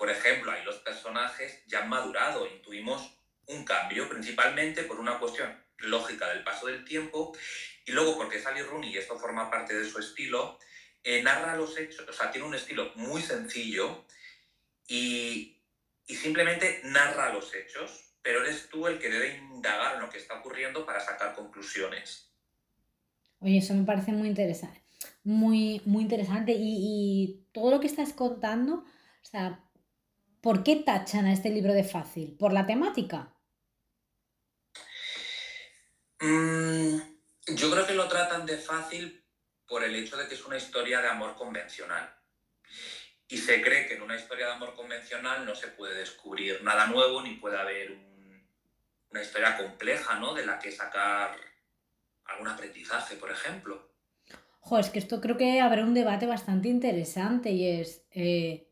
Por 0.00 0.10
ejemplo, 0.10 0.50
ahí 0.50 0.64
los 0.64 0.78
personajes 0.78 1.62
ya 1.68 1.82
han 1.82 1.88
madurado, 1.88 2.48
intuimos 2.48 3.16
un 3.46 3.64
cambio, 3.64 4.08
principalmente 4.08 4.82
por 4.82 4.98
una 4.98 5.20
cuestión 5.20 5.62
lógica 5.78 6.28
del 6.30 6.42
paso 6.42 6.66
del 6.66 6.84
tiempo 6.84 7.36
y 7.84 7.92
luego 7.92 8.16
porque 8.16 8.40
Sally 8.40 8.62
Rooney, 8.62 8.90
y 8.90 8.98
esto 8.98 9.16
forma 9.16 9.48
parte 9.48 9.78
de 9.78 9.88
su 9.88 10.00
estilo, 10.00 10.58
eh, 11.04 11.22
narra 11.22 11.56
los 11.56 11.78
hechos, 11.78 12.08
o 12.08 12.12
sea, 12.12 12.32
tiene 12.32 12.48
un 12.48 12.54
estilo 12.54 12.90
muy 12.96 13.22
sencillo 13.22 14.04
y 14.88 15.60
y 16.10 16.16
simplemente 16.16 16.80
narra 16.82 17.32
los 17.32 17.54
hechos, 17.54 18.16
pero 18.20 18.42
eres 18.42 18.68
tú 18.68 18.88
el 18.88 18.98
que 18.98 19.08
debe 19.08 19.36
indagar 19.36 19.94
en 19.94 20.00
lo 20.00 20.10
que 20.10 20.18
está 20.18 20.40
ocurriendo 20.40 20.84
para 20.84 20.98
sacar 20.98 21.36
conclusiones. 21.36 22.32
Oye, 23.38 23.58
eso 23.58 23.74
me 23.74 23.84
parece 23.84 24.10
muy 24.10 24.26
interesante. 24.26 24.82
Muy, 25.22 25.80
muy 25.84 26.02
interesante. 26.02 26.56
Y, 26.58 27.46
todo 27.52 27.70
lo 27.70 27.80
que 27.80 27.86
estás 27.86 28.12
contando, 28.12 28.74
o 28.74 29.24
sea, 29.24 29.64
¿por 30.40 30.62
qué 30.62 30.76
tachan 30.76 31.26
a 31.26 31.32
este 31.32 31.50
libro 31.50 31.72
de 31.72 31.84
fácil? 31.84 32.36
¿Por 32.38 32.52
la 32.52 32.66
temática? 32.66 33.34
Mm, 36.20 36.96
yo 37.48 37.70
creo 37.70 37.86
que 37.86 37.94
lo 37.94 38.08
tratan 38.08 38.44
de 38.46 38.58
fácil 38.58 39.24
por 39.66 39.84
el 39.84 39.94
hecho 39.94 40.16
de 40.16 40.28
que 40.28 40.34
es 40.34 40.44
una 40.44 40.56
historia 40.56 41.00
de 41.00 41.08
amor 41.08 41.34
convencional. 41.36 42.16
y 43.32 43.38
se 43.38 43.62
cree 43.62 43.86
que 43.86 43.94
en 43.94 44.02
una 44.02 44.16
historia 44.16 44.46
de 44.46 44.52
amor 44.54 44.74
convencional 44.74 45.46
no 45.46 45.54
se 45.54 45.68
puede 45.68 45.94
descubrir 45.94 46.64
nada 46.64 46.86
nuevo 46.88 47.22
ni 47.22 47.36
puede 47.36 47.56
haber 47.56 47.96
una 49.10 49.22
historia 49.22 49.56
compleja, 49.56 50.18
¿no? 50.18 50.34
De 50.34 50.44
la 50.44 50.58
que 50.58 50.72
sacar 50.72 51.36
algún 52.24 52.48
aprendizaje, 52.48 53.14
por 53.16 53.30
ejemplo. 53.30 53.88
Jo, 54.60 54.78
es 54.78 54.90
que 54.90 54.98
esto 54.98 55.20
creo 55.20 55.36
que 55.36 55.60
habrá 55.60 55.84
un 55.84 55.94
debate 55.94 56.26
bastante 56.26 56.68
interesante 56.68 57.50
y 57.50 57.80
es 57.80 58.04
eh, 58.10 58.69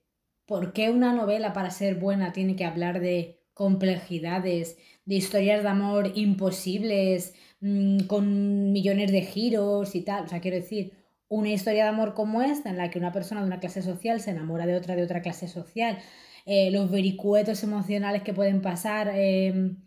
¿por 0.49 0.73
qué 0.73 0.91
una 0.91 1.13
novela 1.13 1.53
para 1.53 1.71
ser 1.71 1.97
buena 1.97 2.33
tiene 2.33 2.57
que 2.57 2.65
hablar 2.65 3.01
de 3.01 3.41
complejidades, 3.55 4.79
de 5.05 5.15
historias 5.17 5.63
de 5.63 5.69
amor 5.69 6.13
imposibles, 6.17 7.35
mm, 7.61 8.07
con 8.07 8.73
millones 8.73 9.13
de 9.13 9.23
giros 9.23 9.95
y 9.95 10.03
tal? 10.03 10.25
O 10.25 10.29
sea, 10.29 10.41
quiero 10.41 10.57
decir, 10.57 10.95
una 11.29 11.51
historia 11.51 11.85
de 11.85 11.91
amor 11.91 12.15
como 12.15 12.43
esta, 12.43 12.71
en 12.71 12.79
la 12.79 12.91
que 12.91 12.99
una 12.99 13.13
persona 13.13 13.43
de 13.43 13.47
una 13.47 13.61
clase 13.61 13.83
social 13.83 14.21
se 14.21 14.31
enamora 14.31 14.67
de 14.67 14.77
otra 14.77 14.97
de 14.97 15.03
otra 15.05 15.23
clase 15.23 15.49
social, 15.49 15.99
eh, 16.47 16.71
los 16.71 16.91
vericuetos 16.91 17.63
emocionales 17.63 18.23
que 18.23 18.33
pueden 18.35 18.63
pasar 18.63 19.11
em, 19.15 19.87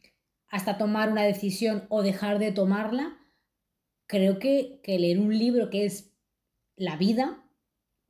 hasta 0.50 0.78
tomar 0.78 1.12
una 1.12 1.24
decisión 1.24 1.86
o 1.90 2.04
dejar 2.04 2.38
de 2.40 2.52
tomarla, 2.52 3.18
creo 4.08 4.40
que, 4.40 4.82
leer 4.86 5.20
un 5.20 5.38
libro 5.38 5.70
que 5.70 5.86
es 5.86 6.14
la 6.76 6.98
vida, 6.98 7.44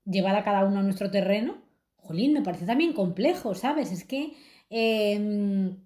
llevada 0.05 0.43
cada 0.43 0.65
uno 0.65 0.79
a 0.79 0.83
nuestro 0.83 1.11
terreno, 1.11 1.61
jolín, 2.01 2.33
me 2.33 2.41
parece 2.41 2.65
también 2.65 2.93
complejo, 2.93 3.55
¿sabes? 3.55 3.91
Es 3.91 4.03
que 4.05 4.33
em, 4.69 5.77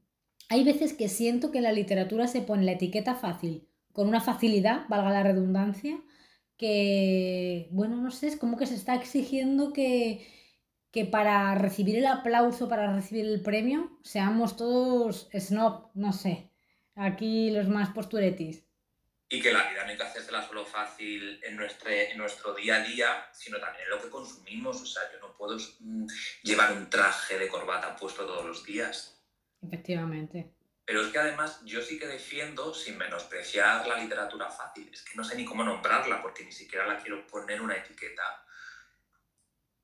hay 0.50 0.63
veces 0.63 0.93
que 0.93 1.10
siento 1.10 1.51
que 1.51 1.60
en 1.60 1.65
la 1.65 1.72
literatura 1.72 2.27
se 2.27 2.41
pone 2.41 2.63
la 2.65 2.74
etiqueta 2.74 3.15
fácil, 3.15 3.67
con 3.93 4.07
una 4.07 4.22
facilidad, 4.22 4.88
valga 4.89 5.12
la 5.12 5.24
redundancia, 5.24 6.00
que, 6.57 7.69
bueno, 7.72 7.98
no 7.98 8.12
sé, 8.12 8.27
es 8.27 8.38
como 8.38 8.57
que 8.57 8.65
se 8.65 8.75
está 8.75 8.95
exigiendo 8.95 9.74
que, 9.74 10.27
que 10.91 11.05
para 11.05 11.55
recibir 11.55 11.98
el 11.98 12.05
aplauso, 12.07 12.69
para 12.69 12.93
recibir 12.93 13.25
el 13.25 13.41
premio, 13.41 14.00
seamos 14.03 14.55
todos 14.57 15.29
snob, 15.38 15.91
no 15.93 16.13
sé, 16.13 16.51
aquí 16.95 17.51
los 17.51 17.67
más 17.67 17.89
posturetis. 17.91 18.64
Y 19.27 19.41
que 19.41 19.51
la 19.51 19.70
vida 19.70 19.84
no 19.84 19.89
hay 19.89 19.98
que 19.98 20.03
hacérsela 20.03 20.46
solo 20.46 20.65
fácil 20.65 21.39
en 21.44 21.55
nuestro, 21.55 21.89
en 21.89 22.17
nuestro 22.17 22.53
día 22.53 22.75
a 22.75 22.84
día, 22.84 23.29
sino 23.34 23.60
también 23.60 23.86
en 23.86 23.89
lo 23.89 24.01
que 24.01 24.10
consumimos. 24.10 24.82
O 24.82 24.86
sea, 24.86 25.12
yo 25.12 25.20
no 25.20 25.36
puedo 25.36 25.58
mm, 25.79 26.05
llevar 26.44 26.72
un 26.74 26.89
traje 26.89 27.39
de 27.39 27.48
corbata 27.48 27.96
puesto 27.96 28.25
todos 28.25 28.46
los 28.46 28.63
días. 28.63 29.20
Efectivamente. 29.62 30.53
Pero 30.86 31.01
es 31.01 31.12
que 31.12 31.17
además 31.17 31.62
yo 31.65 31.82
sí 31.82 31.98
que 31.98 32.05
defiendo, 32.05 32.72
sin 32.74 32.98
menospreciar 32.98 33.88
la 33.88 33.98
literatura 33.98 34.51
fácil, 34.51 34.88
es 34.94 35.01
que 35.01 35.15
no 35.15 35.24
sé 35.24 35.36
ni 35.36 35.44
cómo 35.44 35.63
nombrarla 35.63 36.22
porque 36.22 36.46
ni 36.46 36.51
siquiera 36.51 36.86
la 36.86 37.00
quiero 37.00 37.25
poner 37.25 37.60
una 37.60 37.75
etiqueta. 37.75 38.46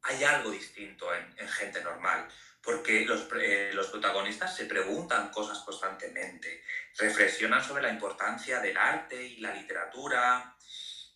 Hay 0.04 0.24
algo 0.24 0.52
distinto 0.52 1.14
en, 1.16 1.34
en 1.40 1.48
gente 1.48 1.84
normal, 1.84 2.28
porque 2.64 3.06
los, 3.06 3.28
eh, 3.40 3.72
los, 3.74 3.88
protagonistas 3.88 4.56
se 4.56 4.66
preguntan 4.66 5.30
cosas 5.32 5.60
constantemente, 5.60 6.64
reflexionan 6.98 7.64
sobre 7.64 7.84
la 7.84 7.90
importancia 7.92 8.60
del 8.60 8.78
arte 8.78 9.24
y 9.24 9.38
la 9.38 9.54
literatura, 9.54 10.56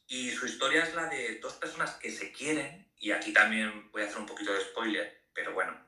y 0.08 0.32
su 0.32 0.46
historia 0.46 0.84
es 0.84 0.94
la 0.94 1.06
de 1.08 1.40
dos 1.40 1.54
personas 1.54 1.92
que 1.96 2.12
se 2.12 2.32
quieren, 2.32 2.92
y 2.98 3.12
aquí 3.12 3.34
también 3.34 3.92
voy 3.92 4.04
a 4.04 4.06
hacer 4.06 4.18
un 4.18 4.25
poquito 4.25 4.54
de 4.54 4.62
spoiler, 4.62 5.25
pero 5.34 5.54
bueno, 5.54 5.88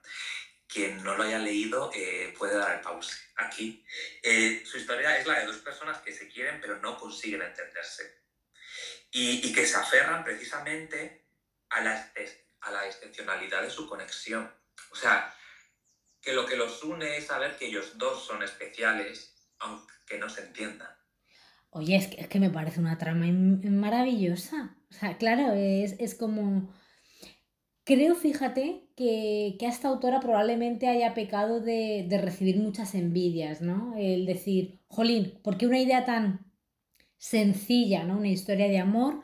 quien 0.67 1.03
no 1.03 1.15
lo 1.15 1.23
haya 1.23 1.39
leído 1.39 1.89
eh, 1.93 2.33
puede 2.37 2.57
dar 2.57 2.75
el 2.75 2.81
pause 2.81 3.17
aquí. 3.37 3.83
Eh, 4.21 4.63
su 4.65 4.77
historia 4.77 5.17
es 5.17 5.25
la 5.25 5.39
de 5.39 5.45
dos 5.45 5.57
personas 5.57 5.99
que 5.99 6.13
se 6.13 6.27
quieren 6.27 6.59
pero 6.59 6.77
no 6.79 6.97
consiguen 6.97 7.41
entenderse 7.41 8.21
y, 9.11 9.53
que 9.53 9.65
se 9.65 9.77
aferran 9.77 10.23
precisamente 10.23 11.25
a 11.69 11.81
la, 11.81 12.13
a 12.61 12.71
la 12.71 12.85
excepcionalidad 12.85 13.63
de 13.63 13.69
su 13.69 13.87
conexión. 13.87 14.53
O 14.91 14.95
sea, 14.95 15.33
que 16.21 16.33
lo 16.33 16.45
que 16.45 16.57
los 16.57 16.83
une 16.83 17.17
es 17.17 17.27
saber 17.27 17.57
que 17.57 17.67
ellos 17.67 17.97
dos 17.97 18.25
son 18.25 18.43
especiales, 18.43 19.35
aunque 19.59 20.17
no 20.19 20.29
se 20.29 20.41
entiendan. 20.41 20.89
Oye, 21.69 21.95
es 21.95 22.07
que, 22.07 22.21
es 22.21 22.27
que 22.27 22.39
me 22.39 22.49
parece 22.49 22.79
una 22.79 22.97
trama 22.97 23.25
maravillosa. 23.27 24.77
O 24.89 24.93
sea, 24.93 25.17
claro, 25.17 25.53
es, 25.53 25.95
es 25.99 26.15
como 26.15 26.73
Creo, 27.87 28.15
fíjate, 28.15 28.89
que, 28.97 29.55
que, 29.57 29.65
esta 29.65 29.87
autora 29.87 30.19
probablemente 30.19 30.89
haya 30.89 31.13
pecado 31.13 31.61
de, 31.61 32.05
recibir 32.21 32.57
muchas 32.57 32.93
envidias, 32.95 33.61
¿no? 33.61 33.95
El 33.97 34.25
decir, 34.25 34.81
jolín, 34.87 35.39
¿por 35.41 35.57
qué 35.57 35.67
una 35.67 35.79
idea 35.79 36.03
tan 36.03 36.51
sencilla, 37.17 38.03
¿no? 38.03 38.17
Una 38.17 38.27
historia 38.27 38.67
de 38.67 38.79
amor 38.79 39.21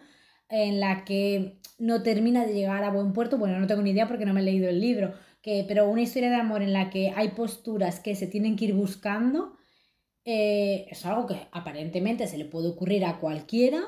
en 0.47 0.79
la 0.79 1.03
que 1.03 1.59
no 1.77 2.03
termina 2.03 2.45
de 2.45 2.53
llegar 2.53 2.85
a 2.85 2.91
buen 2.91 3.11
puerto, 3.11 3.37
bueno, 3.37 3.59
no 3.59 3.67
tengo 3.67 3.81
ni 3.81 3.91
idea 3.91 4.07
porque 4.07 4.25
no 4.25 4.33
me 4.33 4.39
he 4.39 4.43
leído 4.43 4.69
el 4.69 4.79
libro, 4.79 5.13
que, 5.43 5.65
pero 5.67 5.89
una 5.89 6.01
historia 6.01 6.29
de 6.29 6.37
amor 6.37 6.63
en 6.63 6.73
la 6.73 6.89
que 6.89 7.11
hay 7.15 7.29
posturas 7.31 7.99
que 7.99 8.15
se 8.15 8.27
tienen 8.27 8.55
que 8.55 8.65
ir 8.65 8.73
buscando, 8.73 9.57
eh, 10.23 10.87
es 10.89 11.05
algo 11.05 11.27
que 11.27 11.47
aparentemente 11.51 12.27
se 12.27 12.37
le 12.37 12.45
puede 12.45 12.69
ocurrir 12.69 13.03
a 13.05 13.19
cualquiera, 13.19 13.83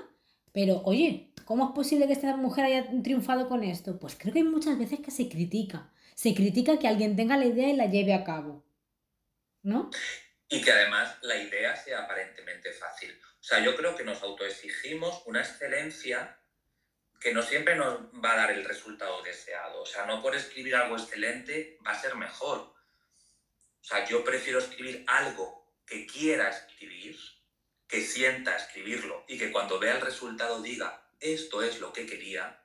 pero 0.51 0.81
oye, 0.83 1.31
¿cómo 1.45 1.67
es 1.67 1.71
posible 1.71 2.07
que 2.07 2.13
esta 2.13 2.35
mujer 2.35 2.65
haya 2.65 2.85
triunfado 3.01 3.47
con 3.47 3.63
esto? 3.63 3.97
Pues 3.97 4.15
creo 4.19 4.33
que 4.33 4.39
hay 4.39 4.45
muchas 4.45 4.77
veces 4.77 4.99
que 4.99 5.11
se 5.11 5.29
critica. 5.29 5.93
Se 6.13 6.35
critica 6.35 6.77
que 6.77 6.89
alguien 6.89 7.15
tenga 7.15 7.37
la 7.37 7.45
idea 7.45 7.69
y 7.69 7.75
la 7.75 7.85
lleve 7.85 8.13
a 8.13 8.25
cabo. 8.25 8.65
¿No? 9.63 9.89
Y 10.49 10.61
que 10.61 10.71
además 10.71 11.17
la 11.21 11.37
idea 11.37 11.75
sea 11.75 12.03
aparentemente 12.03 12.71
fácil. 12.73 13.11
O 13.39 13.43
sea, 13.43 13.63
yo 13.63 13.75
creo 13.77 13.95
que 13.95 14.03
nos 14.03 14.21
autoexigimos 14.21 15.23
una 15.25 15.39
excelencia 15.39 16.37
que 17.25 17.33
no 17.33 17.41
siempre 17.41 17.75
nos 17.75 18.01
va 18.23 18.33
a 18.33 18.35
dar 18.35 18.51
el 18.51 18.63
resultado 18.63 19.23
deseado. 19.23 19.81
O 19.81 19.85
sea, 19.87 20.05
no 20.05 20.21
por 20.21 20.35
escribir 20.35 20.75
algo 20.75 20.95
excelente 20.95 21.79
va 21.83 21.89
a 21.89 21.99
ser 21.99 22.13
mejor. 22.13 22.59
O 22.59 23.83
sea, 23.83 24.05
yo 24.05 24.23
prefiero 24.23 24.59
escribir 24.59 25.03
algo 25.07 25.73
que 25.87 26.05
quiera 26.05 26.51
escribir 26.51 27.19
que 27.87 28.01
sienta 28.01 28.55
escribirlo 28.55 29.25
y 29.27 29.39
que 29.39 29.51
cuando 29.51 29.79
vea 29.79 29.95
el 29.95 30.01
resultado 30.01 30.61
diga, 30.61 31.09
esto 31.19 31.63
es 31.63 31.79
lo 31.79 31.91
que 31.91 32.05
quería, 32.05 32.63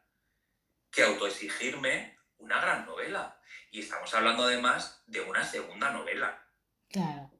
que 0.90 1.05
autoexigirme 1.05 2.19
una 2.37 2.61
gran 2.61 2.85
novela. 2.85 3.40
Y 3.71 3.81
estamos 3.81 4.12
hablando 4.12 4.43
además 4.43 5.02
de 5.07 5.23
una 5.23 5.43
segunda 5.43 5.90
novela. 5.90 6.47
Claro. 6.90 7.31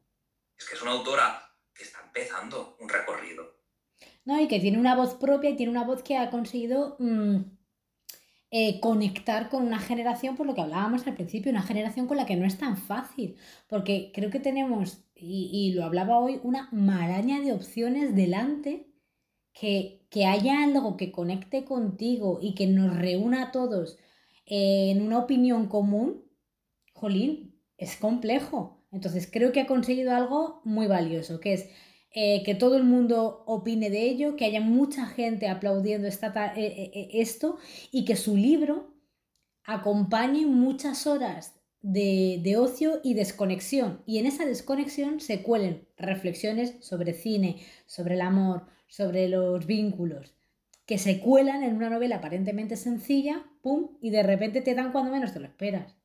Es 0.57 0.65
que 0.65 0.73
es 0.73 0.81
una 0.81 0.93
autora 0.93 1.53
que 1.71 1.83
está 1.83 2.01
empezando 2.01 2.77
un 2.79 2.89
recorrido. 2.89 3.60
No, 4.25 4.39
y 4.39 4.47
que 4.47 4.59
tiene 4.59 4.79
una 4.79 4.95
voz 4.95 5.15
propia 5.15 5.49
y 5.49 5.55
tiene 5.55 5.71
una 5.71 5.83
voz 5.83 6.03
que 6.03 6.17
ha 6.17 6.29
conseguido 6.29 6.95
mm, 6.99 7.37
eh, 8.51 8.79
conectar 8.81 9.49
con 9.49 9.63
una 9.65 9.79
generación, 9.79 10.35
por 10.35 10.45
lo 10.45 10.53
que 10.53 10.61
hablábamos 10.61 11.07
al 11.07 11.15
principio, 11.15 11.51
una 11.51 11.61
generación 11.63 12.07
con 12.07 12.17
la 12.17 12.25
que 12.25 12.35
no 12.35 12.45
es 12.45 12.57
tan 12.57 12.77
fácil, 12.77 13.37
porque 13.67 14.11
creo 14.13 14.29
que 14.29 14.39
tenemos, 14.39 15.05
y, 15.15 15.71
lo 15.73 15.85
hablaba 15.85 16.19
hoy, 16.19 16.39
una 16.43 16.67
maraña 16.71 17.39
de 17.39 17.53
opciones 17.53 18.15
delante 18.15 18.87
que, 19.53 20.05
que, 20.09 20.25
haya 20.25 20.63
algo 20.63 20.97
que 20.97 21.11
conecte 21.11 21.65
contigo 21.65 22.39
y 22.41 22.53
que 22.53 22.67
nos 22.67 22.95
reúna 22.97 23.43
a 23.43 23.51
todos 23.51 23.97
en 24.45 25.01
una 25.01 25.19
opinión 25.19 25.67
común, 25.67 26.25
jolín, 26.93 27.55
es 27.77 27.95
complejo. 27.95 28.83
Entonces 28.91 29.29
creo 29.31 29.53
que 29.53 29.61
ha 29.61 29.67
conseguido 29.67 30.13
algo 30.13 30.61
muy 30.65 30.87
valioso, 30.87 31.39
que 31.39 31.53
es 31.53 31.69
eh, 32.13 32.43
que 32.43 32.55
todo 32.55 32.75
el 32.75 32.83
mundo 32.83 33.43
opine 33.45 33.89
de 33.89 34.03
ello, 34.03 34.35
que 34.35 34.45
haya 34.45 34.61
mucha 34.61 35.05
gente 35.05 35.47
aplaudiendo 35.47 36.07
esta, 36.07 36.53
eh, 36.55 36.91
eh, 36.93 37.09
esto 37.13 37.57
y 37.91 38.05
que 38.05 38.15
su 38.15 38.35
libro 38.35 38.93
acompañe 39.63 40.45
muchas 40.45 41.07
horas 41.07 41.55
de, 41.81 42.39
de, 42.43 42.57
ocio 42.57 42.99
y 43.03 43.13
desconexión. 43.13 44.03
Y 44.05 44.19
en 44.19 44.25
esa 44.25 44.45
desconexión 44.45 45.19
se 45.19 45.41
cuelen 45.41 45.87
reflexiones 45.97 46.75
sobre 46.81 47.13
cine, 47.13 47.65
sobre 47.85 48.15
el 48.15 48.21
amor, 48.21 48.67
sobre 48.87 49.29
los 49.29 49.65
vínculos, 49.65 50.35
que 50.85 50.97
se 50.97 51.21
cuelan 51.21 51.63
en 51.63 51.77
una 51.77 51.89
novela 51.89 52.17
aparentemente 52.17 52.75
sencilla, 52.75 53.45
¡pum! 53.61 53.97
y 54.01 54.09
de 54.09 54.23
repente 54.23 54.61
te 54.61 54.75
dan 54.75 54.91
cuando 54.91 55.11
menos 55.11 55.31
te 55.31 55.39
lo 55.39 55.47
esperas. 55.47 55.95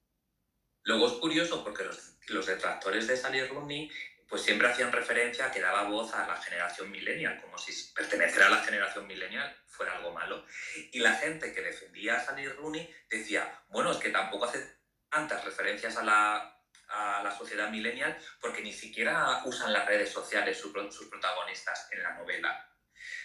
Luego 0.85 1.09
es 1.09 1.15
curioso 1.15 1.65
porque 1.65 1.83
los, 2.29 2.47
detractores 2.47 3.09
de 3.09 3.17
Sally 3.17 3.41
Rooney 3.43 3.91
pues 4.29 4.43
siempre 4.43 4.69
hacían 4.69 4.93
referencia 4.93 5.47
a 5.47 5.53
que 5.53 5.61
daba 5.61 5.85
voz 5.85 6.13
a 6.15 6.27
la 6.27 6.37
generación 6.37 6.91
millennial, 6.91 7.41
como 7.41 7.57
si 7.59 7.73
pertenecer 7.93 8.43
a 8.43 8.51
la 8.51 8.63
generación 8.65 9.07
millennial 9.07 9.57
fuera 9.67 9.97
algo 9.97 10.13
malo. 10.13 10.45
Y 10.93 10.99
la 10.99 11.15
gente 11.15 11.53
que 11.53 11.63
defendía 11.63 12.17
a 12.17 12.25
Sally 12.25 12.49
Rooney 12.49 12.93
decía, 13.09 13.63
bueno, 13.69 13.93
es 13.93 13.99
que 13.99 14.11
tampoco 14.11 14.47
hace 14.47 14.77
tantas 15.09 15.45
referencias 15.45 15.97
a 15.97 16.03
la, 16.03 16.61
a 16.89 17.23
la 17.23 17.31
sociedad 17.37 17.71
millennial 17.71 18.17
porque 18.41 18.63
ni 18.63 18.73
siquiera 18.73 19.43
usan 19.45 19.73
las 19.73 19.87
redes 19.87 20.11
sociales 20.11 20.59
sus, 20.59 20.73
protagonistas 20.73 21.89
en 21.93 22.03
la 22.03 22.15
novela. 22.15 22.69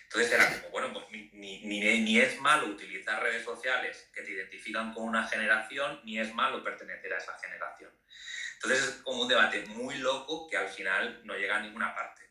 Entonces 0.04 0.34
era 0.34 0.48
como, 0.50 0.70
bueno, 0.72 0.94
pues 0.94 1.06
ni, 1.10 1.30
ni, 1.64 1.80
ni, 2.02 2.20
es 2.20 2.40
malo 2.42 2.68
utilizar 2.68 3.24
redes 3.24 3.46
sociales 3.46 4.10
que 4.14 4.22
te 4.22 4.32
identifican 4.32 4.94
con 4.94 5.06
una 5.06 5.28
generación, 5.28 6.02
ni 6.04 6.20
es 6.20 6.34
malo 6.34 6.64
pertenecer 6.64 7.14
a 7.14 7.18
esa 7.18 7.38
generación. 7.40 7.92
Entonces 8.64 8.90
es 8.90 8.96
como 9.02 9.24
un 9.24 9.28
debate 9.28 9.66
muy 9.68 9.98
loco 9.98 10.48
que 10.48 10.58
al 10.58 10.68
final 10.68 11.22
no 11.24 11.34
llega 11.36 11.58
a 11.58 11.62
ninguna 11.62 11.96
parte. 11.96 12.22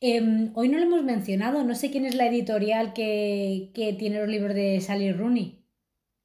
Em, 0.00 0.50
hoy 0.56 0.68
no 0.68 0.78
lo 0.78 0.84
hemos 0.84 1.04
mencionado, 1.04 1.62
no 1.62 1.76
sé 1.76 1.92
quién 1.92 2.04
es 2.04 2.16
la 2.16 2.26
editorial 2.26 2.92
que, 2.92 3.70
tiene 3.72 4.18
los 4.18 4.28
libros 4.28 4.54
de 4.54 4.80
Sally 4.80 5.12
Rooney. 5.12 5.64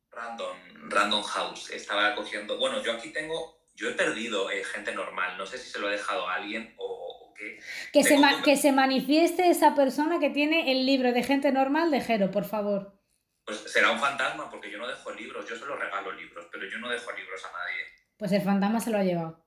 Random, 0.10 0.58
Random 0.90 1.22
House. 1.22 1.70
Estaba 1.70 2.16
cogiendo. 2.16 2.58
Bueno, 2.58 2.82
yo 2.82 2.94
aquí 2.94 3.14
tengo. 3.14 3.56
Yo 3.76 3.90
he 3.90 3.94
perdido 3.94 4.50
eh, 4.50 4.64
gente 4.64 4.96
normal. 4.96 5.38
No 5.38 5.46
sé 5.46 5.60
si 5.60 5.70
se 5.70 5.78
lo 5.78 5.90
he 5.90 5.92
dejado 5.92 6.28
a 6.28 6.36
alguien 6.36 6.74
o, 6.80 7.32
qué. 7.38 7.60
Que 7.94 8.04
se, 8.04 8.18
que 8.44 8.58
se 8.58 8.72
manifieste 8.72 9.48
esa 9.48 9.76
persona 9.76 10.20
que 10.20 10.32
tiene 10.32 10.72
el 10.72 10.88
libro 10.88 11.12
de 11.14 11.22
gente 11.22 11.52
normal 11.52 11.92
de 11.92 12.02
Jero, 12.02 12.32
por 12.32 12.46
favor. 12.46 13.00
Pues 13.46 13.60
será 13.60 13.92
un 13.92 14.00
fantasma, 14.00 14.50
porque 14.50 14.72
yo 14.72 14.80
no 14.80 14.88
dejo 14.88 15.12
libros. 15.14 15.48
Yo 15.48 15.56
solo 15.56 15.76
regalo 15.76 16.12
libros, 16.14 16.48
pero 16.52 16.68
yo 16.68 16.80
no 16.80 16.90
dejo 16.90 17.12
libros 17.12 17.46
a 17.46 17.52
nadie. 17.52 17.97
Pues 18.18 18.32
el 18.32 18.42
fantasma 18.42 18.80
se 18.80 18.90
lo 18.90 18.98
ha 18.98 19.04
llevado. 19.04 19.46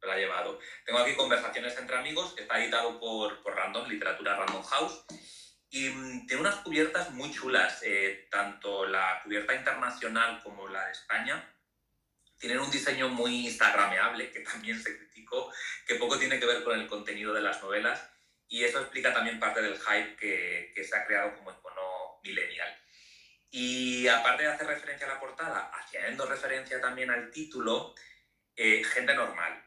Se 0.00 0.06
lo 0.06 0.12
ha 0.12 0.16
llevado. 0.16 0.58
Tengo 0.84 0.98
aquí 0.98 1.14
conversaciones 1.14 1.78
entre 1.78 1.96
amigos. 1.96 2.34
Está 2.36 2.60
editado 2.60 2.98
por, 2.98 3.40
por 3.42 3.54
Random, 3.54 3.88
Literatura 3.88 4.36
Random 4.36 4.62
House. 4.64 5.04
Y 5.70 5.88
mm, 5.88 6.26
tiene 6.26 6.40
unas 6.40 6.56
cubiertas 6.56 7.12
muy 7.12 7.30
chulas, 7.30 7.80
eh, 7.84 8.26
tanto 8.28 8.84
la 8.86 9.20
cubierta 9.22 9.54
internacional 9.54 10.42
como 10.42 10.66
la 10.68 10.86
de 10.86 10.92
España. 10.92 11.54
Tienen 12.38 12.58
un 12.58 12.70
diseño 12.70 13.08
muy 13.08 13.46
instagrameable, 13.46 14.32
que 14.32 14.40
también 14.40 14.82
se 14.82 14.96
criticó, 14.96 15.52
que 15.86 15.94
poco 15.94 16.18
tiene 16.18 16.40
que 16.40 16.46
ver 16.46 16.64
con 16.64 16.78
el 16.80 16.88
contenido 16.88 17.32
de 17.32 17.42
las 17.42 17.62
novelas. 17.62 18.10
Y 18.48 18.64
eso 18.64 18.80
explica 18.80 19.14
también 19.14 19.38
parte 19.38 19.62
del 19.62 19.78
hype 19.78 20.16
que, 20.16 20.72
que 20.74 20.82
se 20.82 20.96
ha 20.96 21.06
creado 21.06 21.36
como 21.36 21.52
icono 21.52 22.18
millennial. 22.24 22.76
Y 23.50 24.06
aparte 24.06 24.44
de 24.44 24.50
hacer 24.50 24.66
referencia 24.66 25.06
a 25.06 25.14
la 25.14 25.20
portada, 25.20 25.70
haciendo 25.74 26.24
referencia 26.26 26.80
también 26.80 27.10
al 27.10 27.30
título, 27.30 27.94
eh, 28.54 28.84
Gente 28.84 29.14
Normal. 29.14 29.64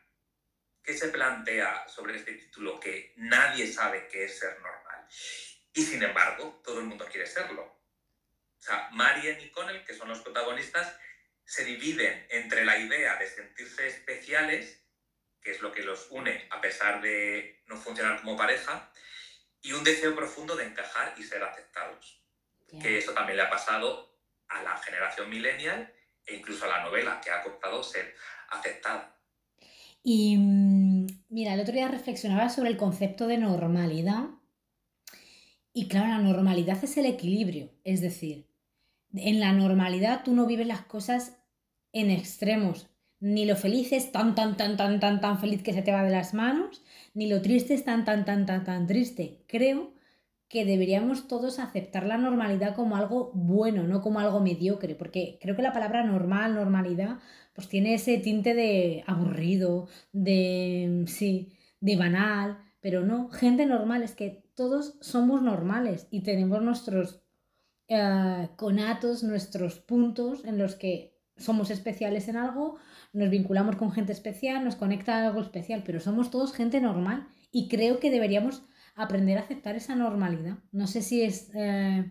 ¿Qué 0.82 0.98
se 0.98 1.10
plantea 1.10 1.88
sobre 1.88 2.16
este 2.16 2.34
título? 2.34 2.80
Que 2.80 3.14
nadie 3.18 3.68
sabe 3.68 4.08
qué 4.08 4.26
es 4.26 4.40
ser 4.40 4.60
normal. 4.62 5.08
Y 5.74 5.82
sin 5.82 6.02
embargo, 6.04 6.62
todo 6.64 6.80
el 6.80 6.86
mundo 6.86 7.08
quiere 7.10 7.28
serlo. 7.28 7.64
O 7.64 8.62
sea, 8.62 8.90
Marian 8.92 9.42
y 9.42 9.50
Connell, 9.50 9.84
que 9.84 9.94
son 9.94 10.08
los 10.08 10.22
protagonistas, 10.22 10.98
se 11.44 11.66
dividen 11.66 12.26
entre 12.30 12.64
la 12.64 12.78
idea 12.78 13.18
de 13.18 13.28
sentirse 13.28 13.88
especiales, 13.88 14.82
que 15.42 15.52
es 15.52 15.62
lo 15.62 15.74
que 15.74 15.84
los 15.84 16.08
une 16.10 16.48
a 16.52 16.62
pesar 16.62 17.02
de 17.02 17.62
no 17.66 17.76
funcionar 17.78 18.22
como 18.22 18.38
pareja, 18.38 18.90
y 19.62 19.74
un 19.74 19.84
deseo 19.84 20.16
profundo 20.16 20.56
de 20.56 20.66
encajar 20.66 21.14
y 21.18 21.24
ser 21.24 21.44
aceptados. 21.44 22.23
Que 22.82 22.98
eso 22.98 23.14
también 23.14 23.38
le 23.38 23.44
ha 23.44 23.50
pasado 23.50 24.18
a 24.48 24.64
la 24.64 24.78
generación 24.78 25.30
millennial 25.30 25.94
e 26.26 26.36
incluso 26.36 26.66
a 26.66 26.70
la 26.70 26.84
novela, 26.84 27.22
que 27.24 27.30
ha 27.30 27.44
costado 27.44 27.84
ser 27.84 28.16
aceptada. 28.50 29.16
Y 30.04 30.38
mm, 30.38 31.08
mira, 31.30 31.54
el 31.54 31.60
otro 31.60 31.74
día 31.74 31.88
reflexionaba 31.88 32.50
sobre 32.50 32.70
el 32.70 32.78
concepto 32.78 33.28
de 33.28 33.38
normalidad 33.38 34.30
y 35.74 35.88
claro, 35.88 36.10
la 36.10 36.20
normalidad 36.20 36.84
es 36.84 36.98
el 36.98 37.08
equilibrio, 37.08 37.72
es 37.84 38.00
decir, 38.00 38.48
en 39.16 39.40
la 39.40 39.54
normalidad 39.54 40.24
tú 40.24 40.34
no 40.36 40.46
vives 40.46 40.68
las 40.68 40.82
cosas 40.82 41.40
en 41.94 42.12
extremos, 42.12 42.90
ni 43.20 43.46
lo 43.46 43.56
feliz 43.56 43.92
es 43.92 44.12
tan, 44.12 44.36
tan, 44.36 44.56
tan, 44.56 44.78
tan, 44.78 45.00
tan, 45.00 45.20
tan 45.20 45.40
feliz 45.40 45.64
que 45.64 45.74
se 45.74 45.82
te 45.82 45.92
va 45.92 46.04
de 46.04 46.12
las 46.12 46.36
manos, 46.36 46.84
ni 47.16 47.28
lo 47.28 47.42
triste 47.42 47.74
es 47.74 47.84
tan, 47.84 48.06
tan, 48.06 48.24
tan, 48.24 48.46
tan, 48.46 48.64
tan 48.64 48.86
triste. 48.86 49.44
Creo 49.48 49.94
que 50.48 50.66
deberíamos 50.66 51.28
todos 51.28 51.60
aceptar 51.60 52.06
la 52.06 52.18
normalidad 52.18 52.76
como 52.76 52.96
algo 52.96 53.32
bueno, 53.34 53.84
no 53.84 54.02
como 54.02 54.20
algo 54.20 54.40
mediocre, 54.40 54.96
porque 54.96 55.40
creo 55.42 55.56
que 55.56 55.62
la 55.62 55.74
palabra 55.74 56.04
normal, 56.04 56.54
normalidad, 56.56 57.20
pues 57.54 57.68
tiene 57.68 57.96
ese 57.96 58.18
tinte 58.20 58.54
de 58.54 59.04
aburrido, 59.08 59.88
de, 60.12 61.06
sí, 61.08 61.54
de 61.80 61.96
banal, 61.96 62.58
pero 62.82 63.04
no, 63.06 63.30
gente 63.30 63.66
normal, 63.66 64.04
es 64.04 64.14
que 64.14 64.44
todos 64.56 64.96
somos 65.02 65.42
normales 65.42 66.08
y 66.12 66.22
tenemos 66.22 66.62
nuestros 66.62 67.24
eh, 67.88 68.50
conatos, 68.56 69.24
nuestros 69.24 69.80
puntos 69.80 70.46
en 70.46 70.58
los 70.58 70.76
que 70.76 71.14
somos 71.38 71.72
especiales 71.72 72.28
en 72.28 72.38
algo, 72.38 72.78
nos 73.12 73.30
vinculamos 73.30 73.76
con 73.76 73.92
gente 73.92 74.12
especial, 74.12 74.64
nos 74.64 74.76
conecta 74.76 75.26
algo 75.26 75.42
especial, 75.42 75.84
pero 75.86 76.00
somos 76.00 76.30
todos 76.30 76.54
gente 76.54 76.80
normal 76.80 77.28
y 77.52 77.68
creo 77.68 78.00
que 78.00 78.12
deberíamos 78.12 78.64
aprender 78.96 79.38
a 79.38 79.42
aceptar 79.42 79.76
esa 79.76 79.96
normalidad. 79.96 80.58
No 80.72 80.88
sé 80.88 81.02
si 81.02 81.24
es 81.24 81.50
eh, 81.56 82.10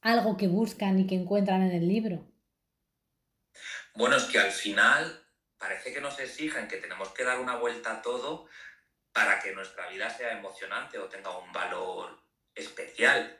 algo 0.00 0.36
que 0.36 0.48
buscan 0.48 0.98
y 0.98 1.06
que 1.06 1.14
encuentran 1.14 1.62
en 1.62 1.72
el 1.72 1.88
libro. 1.88 2.28
Bueno, 3.94 4.16
es 4.16 4.24
que 4.24 4.38
al 4.38 4.50
final 4.50 5.22
parece 5.58 5.92
que 5.92 6.00
nos 6.00 6.18
exigen 6.18 6.68
que 6.68 6.78
tenemos 6.78 7.10
que 7.10 7.24
dar 7.24 7.38
una 7.38 7.56
vuelta 7.56 7.92
a 7.92 8.02
todo 8.02 8.48
para 9.12 9.40
que 9.40 9.52
nuestra 9.52 9.88
vida 9.88 10.10
sea 10.10 10.32
emocionante 10.38 10.98
o 10.98 11.08
tenga 11.08 11.36
un 11.38 11.52
valor 11.52 12.18
especial. 12.54 13.38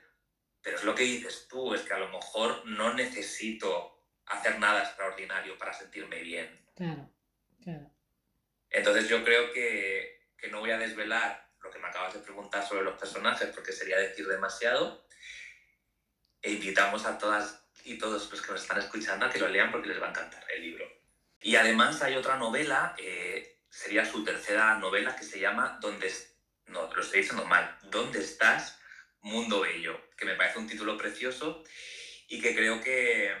Pero 0.61 0.77
es 0.77 0.83
lo 0.83 0.95
que 0.95 1.03
dices 1.03 1.47
tú, 1.49 1.73
es 1.73 1.81
que 1.81 1.93
a 1.93 1.99
lo 1.99 2.09
mejor 2.09 2.65
no 2.65 2.93
necesito 2.93 4.05
hacer 4.25 4.59
nada 4.59 4.83
extraordinario 4.83 5.57
para 5.57 5.73
sentirme 5.73 6.21
bien. 6.21 6.65
Claro, 6.75 7.09
claro. 7.61 7.91
Entonces 8.69 9.09
yo 9.09 9.23
creo 9.23 9.51
que, 9.51 10.29
que 10.37 10.47
no 10.47 10.61
voy 10.61 10.71
a 10.71 10.77
desvelar 10.77 11.42
lo 11.63 11.71
que 11.71 11.79
me 11.79 11.87
acabas 11.87 12.13
de 12.13 12.19
preguntar 12.19 12.67
sobre 12.67 12.83
los 12.83 12.99
personajes 12.99 13.49
porque 13.53 13.71
sería 13.71 13.97
decir 13.97 14.27
demasiado. 14.27 15.07
E 16.41 16.51
invitamos 16.51 17.05
a 17.05 17.17
todas 17.17 17.63
y 17.85 17.97
todos 17.97 18.29
los 18.29 18.41
que 18.41 18.51
nos 18.51 18.61
están 18.61 18.79
escuchando 18.79 19.25
a 19.25 19.29
que 19.29 19.39
lo 19.39 19.47
lean 19.47 19.71
porque 19.71 19.87
les 19.87 20.01
va 20.01 20.07
a 20.07 20.09
encantar 20.09 20.45
el 20.51 20.61
libro. 20.61 20.85
Y 21.41 21.55
además 21.55 22.01
hay 22.01 22.15
otra 22.15 22.37
novela 22.37 22.95
eh, 22.97 23.53
sería 23.73 24.05
su 24.05 24.23
tercera 24.23 24.77
novela 24.77 25.15
que 25.15 25.23
se 25.23 25.39
llama 25.39 25.79
¿Dónde 25.81 26.13
no, 26.67 26.93
lo 26.93 27.01
estoy 27.01 27.21
diciendo 27.21 27.45
mal, 27.45 27.77
¿Dónde 27.83 28.19
estás? 28.19 28.79
Mundo 29.21 29.61
Bello, 29.61 29.99
que 30.17 30.25
me 30.25 30.35
parece 30.35 30.59
un 30.59 30.67
título 30.67 30.97
precioso 30.97 31.63
y 32.27 32.41
que 32.41 32.53
creo 32.53 32.81
que, 32.81 33.33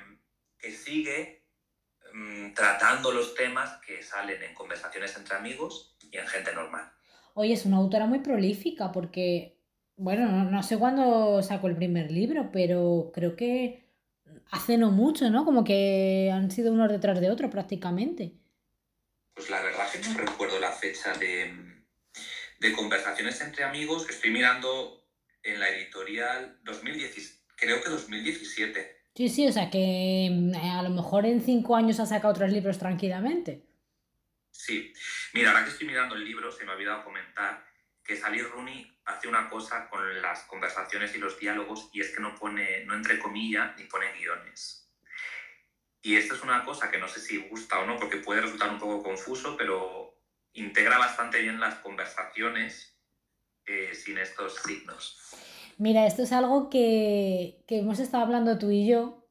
que 0.57 0.71
sigue 0.71 1.45
mm, 2.13 2.53
tratando 2.53 3.11
los 3.11 3.35
temas 3.35 3.79
que 3.85 4.01
salen 4.01 4.41
en 4.41 4.53
conversaciones 4.53 5.15
entre 5.17 5.35
amigos 5.35 5.97
y 5.99 6.17
en 6.17 6.27
gente 6.27 6.53
normal. 6.53 6.91
Oye, 7.33 7.53
es 7.53 7.65
una 7.65 7.77
autora 7.77 8.05
muy 8.05 8.19
prolífica 8.19 8.91
porque, 8.91 9.57
bueno, 9.95 10.29
no, 10.29 10.49
no 10.49 10.63
sé 10.63 10.77
cuándo 10.77 11.41
sacó 11.41 11.67
el 11.67 11.75
primer 11.75 12.11
libro, 12.11 12.51
pero 12.51 13.11
creo 13.13 13.35
que 13.35 13.83
hace 14.51 14.77
no 14.77 14.91
mucho, 14.91 15.29
¿no? 15.29 15.45
Como 15.45 15.63
que 15.63 16.29
han 16.31 16.51
sido 16.51 16.71
unos 16.71 16.91
detrás 16.91 17.19
de 17.19 17.31
otro 17.31 17.49
prácticamente. 17.49 18.33
Pues 19.33 19.49
la 19.49 19.61
verdad 19.63 19.85
que 19.91 20.07
no 20.07 20.17
recuerdo 20.17 20.59
la 20.59 20.71
fecha 20.71 21.13
de, 21.17 21.51
de 22.59 22.73
conversaciones 22.73 23.41
entre 23.41 23.63
amigos. 23.63 24.07
Estoy 24.09 24.31
mirando 24.31 25.03
en 25.41 25.59
la 25.59 25.69
editorial 25.69 26.59
2017, 26.63 27.41
creo 27.55 27.83
que 27.83 27.89
2017. 27.89 29.03
Sí, 29.15 29.29
sí, 29.29 29.47
o 29.47 29.51
sea 29.51 29.69
que 29.69 30.29
mm, 30.31 30.55
a 30.55 30.83
lo 30.83 30.89
mejor 30.89 31.25
en 31.25 31.41
cinco 31.41 31.75
años 31.75 31.99
ha 31.99 32.05
sacado 32.05 32.31
otros 32.31 32.51
libros 32.51 32.77
tranquilamente. 32.77 33.63
Sí, 34.53 34.93
mira, 35.33 35.49
ahora 35.49 35.65
que 35.65 35.71
estoy 35.71 35.87
mirando 35.87 36.15
el 36.15 36.23
libro, 36.23 36.51
se 36.51 36.63
me 36.63 36.71
ha 36.71 36.75
olvidado 36.75 37.03
comentar 37.03 37.65
que 38.03 38.15
Sally 38.15 38.41
Rooney 38.41 38.99
hace 39.05 39.27
una 39.27 39.49
cosa 39.49 39.89
con 39.89 40.21
las 40.21 40.43
conversaciones 40.43 41.15
y 41.15 41.17
los 41.17 41.39
diálogos 41.39 41.89
y 41.91 42.01
es 42.01 42.11
que 42.11 42.21
no 42.21 42.35
pone, 42.35 42.85
no 42.85 42.93
entre 42.93 43.19
comillas 43.19 43.75
ni 43.77 43.85
pone 43.85 44.13
guiones. 44.13 44.89
Y 46.01 46.15
esto 46.15 46.35
es 46.35 46.43
una 46.43 46.63
cosa 46.65 46.91
que 46.91 46.97
no 46.97 47.07
sé 47.07 47.19
si 47.19 47.37
gusta 47.37 47.79
o 47.79 47.85
no, 47.85 47.97
porque 47.97 48.17
puede 48.17 48.41
resultar 48.41 48.69
un 48.69 48.79
poco 48.79 49.01
confuso, 49.01 49.55
pero 49.57 50.19
integra 50.53 50.97
bastante 50.97 51.41
bien 51.41 51.59
las 51.59 51.75
conversaciones 51.75 52.95
eh, 53.65 53.95
sin 53.95 54.17
estos 54.17 54.55
signos. 54.55 55.17
Mira, 55.77 56.05
esto 56.05 56.23
es 56.23 56.31
algo 56.31 56.69
que, 56.69 57.63
hemos 57.67 57.99
estado 57.99 58.23
hablando 58.23 58.59
tú 58.59 58.69
y 58.69 58.87
yo, 58.87 59.25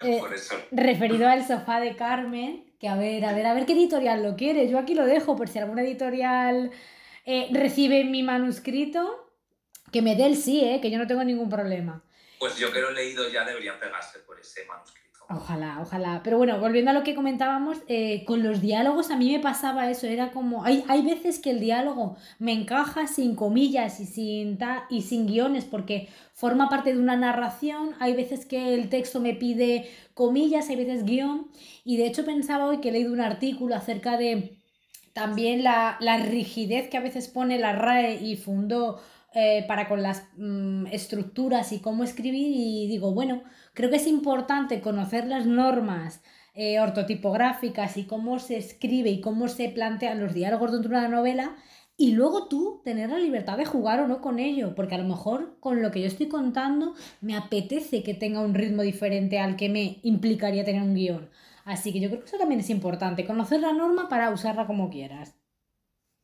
eh, 0.00 0.22
referido 0.70 1.28
al 1.28 1.46
sofá 1.46 1.80
de 1.80 1.96
Carmen, 1.96 2.67
que 2.78 2.88
a 2.88 2.96
ver, 2.96 3.24
a 3.24 3.32
ver, 3.32 3.46
a 3.46 3.54
ver 3.54 3.66
qué 3.66 3.72
editorial 3.72 4.22
lo 4.22 4.36
quieres. 4.36 4.70
Yo 4.70 4.78
aquí 4.78 4.94
lo 4.94 5.04
dejo 5.04 5.36
por 5.36 5.48
si 5.48 5.58
alguna 5.58 5.82
editorial 5.82 6.70
eh, 7.24 7.48
recibe 7.52 8.04
mi 8.04 8.22
manuscrito, 8.22 9.30
que 9.92 10.02
me 10.02 10.14
dé 10.14 10.26
el 10.26 10.36
sí, 10.36 10.78
que 10.80 10.90
yo 10.90 10.98
no 10.98 11.06
tengo 11.06 11.24
ningún 11.24 11.48
problema. 11.48 12.02
Pues 12.38 12.56
yo 12.56 12.72
que 12.72 12.80
lo 12.80 12.90
he 12.90 12.94
leído 12.94 13.28
ya 13.28 13.44
deberían 13.44 13.80
pegarse 13.80 14.20
por 14.20 14.38
ese 14.38 14.64
manuscrito. 14.66 14.97
Ojalá, 15.30 15.78
ojalá. 15.82 16.22
Pero 16.24 16.38
bueno, 16.38 16.58
volviendo 16.58 16.90
a 16.90 16.94
lo 16.94 17.02
que 17.02 17.14
comentábamos, 17.14 17.76
eh, 17.86 18.24
con 18.24 18.42
los 18.42 18.62
diálogos 18.62 19.10
a 19.10 19.16
mí 19.16 19.30
me 19.30 19.40
pasaba 19.40 19.90
eso, 19.90 20.06
era 20.06 20.30
como, 20.30 20.64
hay, 20.64 20.82
hay 20.88 21.02
veces 21.02 21.38
que 21.38 21.50
el 21.50 21.60
diálogo 21.60 22.16
me 22.38 22.52
encaja 22.52 23.06
sin 23.06 23.34
comillas 23.36 24.00
y 24.00 24.06
sin, 24.06 24.56
ta, 24.56 24.86
y 24.88 25.02
sin 25.02 25.26
guiones 25.26 25.66
porque 25.66 26.08
forma 26.32 26.70
parte 26.70 26.94
de 26.94 26.98
una 26.98 27.16
narración, 27.16 27.90
hay 28.00 28.14
veces 28.14 28.46
que 28.46 28.72
el 28.72 28.88
texto 28.88 29.20
me 29.20 29.34
pide 29.34 29.90
comillas, 30.14 30.70
hay 30.70 30.76
veces 30.76 31.04
guion, 31.04 31.48
y 31.84 31.98
de 31.98 32.06
hecho 32.06 32.24
pensaba 32.24 32.64
hoy 32.66 32.78
que 32.78 32.88
he 32.88 32.92
leído 32.92 33.12
un 33.12 33.20
artículo 33.20 33.74
acerca 33.74 34.16
de 34.16 34.56
también 35.12 35.62
la, 35.62 35.98
rigidez 36.24 36.88
que 36.88 36.96
a 36.96 37.00
veces 37.00 37.28
pone 37.28 37.58
la 37.58 37.72
RAE 37.72 38.14
y 38.22 38.36
fundó 38.36 39.00
eh, 39.38 39.64
para 39.68 39.88
con 39.88 40.02
las 40.02 40.24
mm, 40.36 40.86
estructuras 40.86 41.72
y 41.72 41.78
cómo 41.80 42.02
escribir 42.02 42.50
y 42.52 42.88
digo, 42.88 43.12
bueno, 43.12 43.42
Creo 43.78 43.90
que 43.90 43.96
es 43.98 44.08
importante 44.08 44.80
conocer 44.80 45.28
las 45.28 45.46
normas 45.46 46.20
eh, 46.54 46.80
ortotipográficas 46.80 47.96
y 47.96 48.06
cómo 48.06 48.40
se 48.40 48.56
escribe 48.56 49.08
y 49.08 49.20
cómo 49.20 49.46
se 49.46 49.68
plantean 49.68 50.18
los 50.18 50.34
diálogos 50.34 50.72
dentro 50.72 50.90
de 50.90 51.06
una 51.06 51.16
novela 51.16 51.54
y 51.96 52.10
luego 52.10 52.48
tú 52.48 52.82
tener 52.84 53.10
la 53.10 53.20
libertad 53.20 53.56
de 53.56 53.66
jugar 53.66 54.00
o 54.00 54.08
no 54.08 54.20
con 54.20 54.40
ello, 54.40 54.74
porque 54.74 54.96
a 54.96 54.98
lo 54.98 55.04
mejor 55.04 55.58
con 55.60 55.80
lo 55.80 55.92
que 55.92 56.00
yo 56.00 56.08
estoy 56.08 56.26
contando 56.26 56.94
me 57.20 57.36
apetece 57.36 58.02
que 58.02 58.14
tenga 58.14 58.40
un 58.40 58.54
ritmo 58.54 58.82
diferente 58.82 59.38
al 59.38 59.54
que 59.54 59.68
me 59.68 60.00
implicaría 60.02 60.64
tener 60.64 60.82
un 60.82 60.96
guion. 60.96 61.30
Así 61.64 61.92
que 61.92 62.00
yo 62.00 62.08
creo 62.08 62.22
que 62.22 62.26
eso 62.26 62.38
también 62.38 62.58
es 62.58 62.70
importante, 62.70 63.26
conocer 63.26 63.60
la 63.60 63.72
norma 63.72 64.08
para 64.08 64.30
usarla 64.32 64.66
como 64.66 64.90
quieras. 64.90 65.37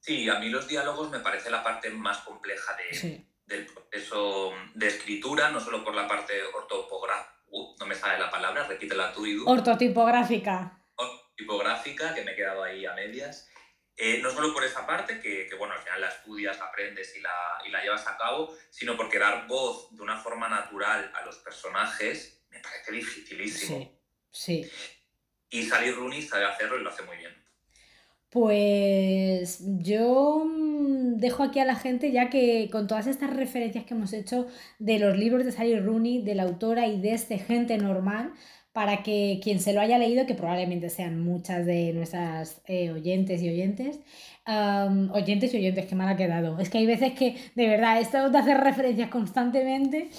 Sí, 0.04 0.28
a 0.28 0.38
mí 0.38 0.50
los 0.50 0.68
diálogos 0.68 1.08
me 1.08 1.20
parece 1.20 1.48
la 1.48 1.64
parte 1.64 1.88
más 1.88 2.18
compleja 2.18 2.76
del 3.46 3.64
proceso 3.64 4.52
de 4.74 4.86
escritura, 4.86 5.50
no 5.50 5.60
solo 5.60 5.82
por 5.82 5.94
la 5.94 6.06
parte 6.06 6.42
ortopográfica, 6.42 7.40
uh, 7.46 7.74
no 7.78 7.86
me 7.86 7.94
sale 7.94 8.18
la 8.18 8.30
palabra, 8.30 8.64
repítela 8.68 9.14
tú 9.14 9.24
y 9.24 9.34
tú. 9.34 9.48
Ortotipográfica. 9.48 10.78
Ortotipográfica, 10.94 12.14
que 12.14 12.22
me 12.22 12.32
he 12.32 12.36
quedado 12.36 12.62
ahí 12.62 12.84
a 12.84 12.92
medias. 12.92 13.48
Eh, 13.96 14.20
no 14.22 14.30
solo 14.30 14.52
por 14.52 14.62
esa 14.64 14.86
parte, 14.86 15.20
que, 15.22 15.48
bueno, 15.56 15.72
al 15.72 15.80
final 15.80 16.02
la 16.02 16.08
estudias, 16.08 16.60
aprendes 16.60 17.16
y 17.16 17.22
la, 17.22 17.34
y 17.66 17.70
la 17.70 17.82
llevas 17.82 18.06
a 18.06 18.18
cabo, 18.18 18.54
sino 18.68 18.98
porque 18.98 19.18
dar 19.18 19.46
voz 19.46 19.88
de 19.96 20.02
una 20.02 20.18
forma 20.18 20.50
natural 20.50 21.10
a 21.14 21.24
los 21.24 21.36
personajes 21.38 22.44
me 22.50 22.60
parece 22.60 22.92
dificilísimo. 22.92 23.98
Sí, 24.30 24.64
sí. 24.64 24.72
Y 25.48 25.62
Sally 25.64 25.92
Rooney 25.92 26.20
sabe 26.20 26.44
hacerlo 26.44 26.78
y 26.78 26.82
lo 26.82 26.90
hace 26.90 27.04
muy 27.04 27.16
bien. 27.16 27.42
Pues 28.34 29.62
yo 29.78 30.44
mm, 30.44 31.18
dejo 31.18 31.44
aquí 31.44 31.60
a 31.60 31.64
la 31.64 31.76
gente, 31.76 32.10
ya 32.10 32.30
que 32.30 32.68
con 32.68 32.88
todas 32.88 33.06
estas 33.06 33.32
referencias 33.32 33.84
que 33.84 33.94
hemos 33.94 34.12
hecho 34.12 34.48
de 34.80 34.98
los 34.98 35.16
libros 35.16 35.44
de 35.44 35.52
Sally 35.52 35.78
Rooney, 35.78 36.20
de 36.22 36.34
la 36.34 36.42
autora 36.42 36.88
y 36.88 37.00
de 37.00 37.12
este 37.12 37.38
gente 37.38 37.78
normal, 37.78 38.32
para 38.72 39.04
que 39.04 39.38
quien 39.40 39.60
se 39.60 39.72
lo 39.72 39.80
haya 39.80 39.98
leído, 39.98 40.26
que 40.26 40.34
probablemente 40.34 40.90
sean 40.90 41.20
muchas 41.22 41.64
de 41.64 41.92
nuestras 41.92 42.60
eh, 42.66 42.90
oyentes 42.90 43.40
y 43.40 43.50
oyentes, 43.50 44.00
oyentes 44.46 45.54
y 45.54 45.56
oyentes, 45.56 45.86
que 45.86 45.94
mal 45.94 46.08
ha 46.08 46.16
quedado. 46.16 46.58
Es 46.58 46.68
que 46.68 46.78
hay 46.78 46.86
veces 46.86 47.12
que, 47.14 47.36
de 47.54 47.68
verdad, 47.68 48.00
esto 48.00 48.30
de 48.30 48.38
hacer 48.38 48.58
referencias 48.58 49.08
constantemente, 49.08 50.10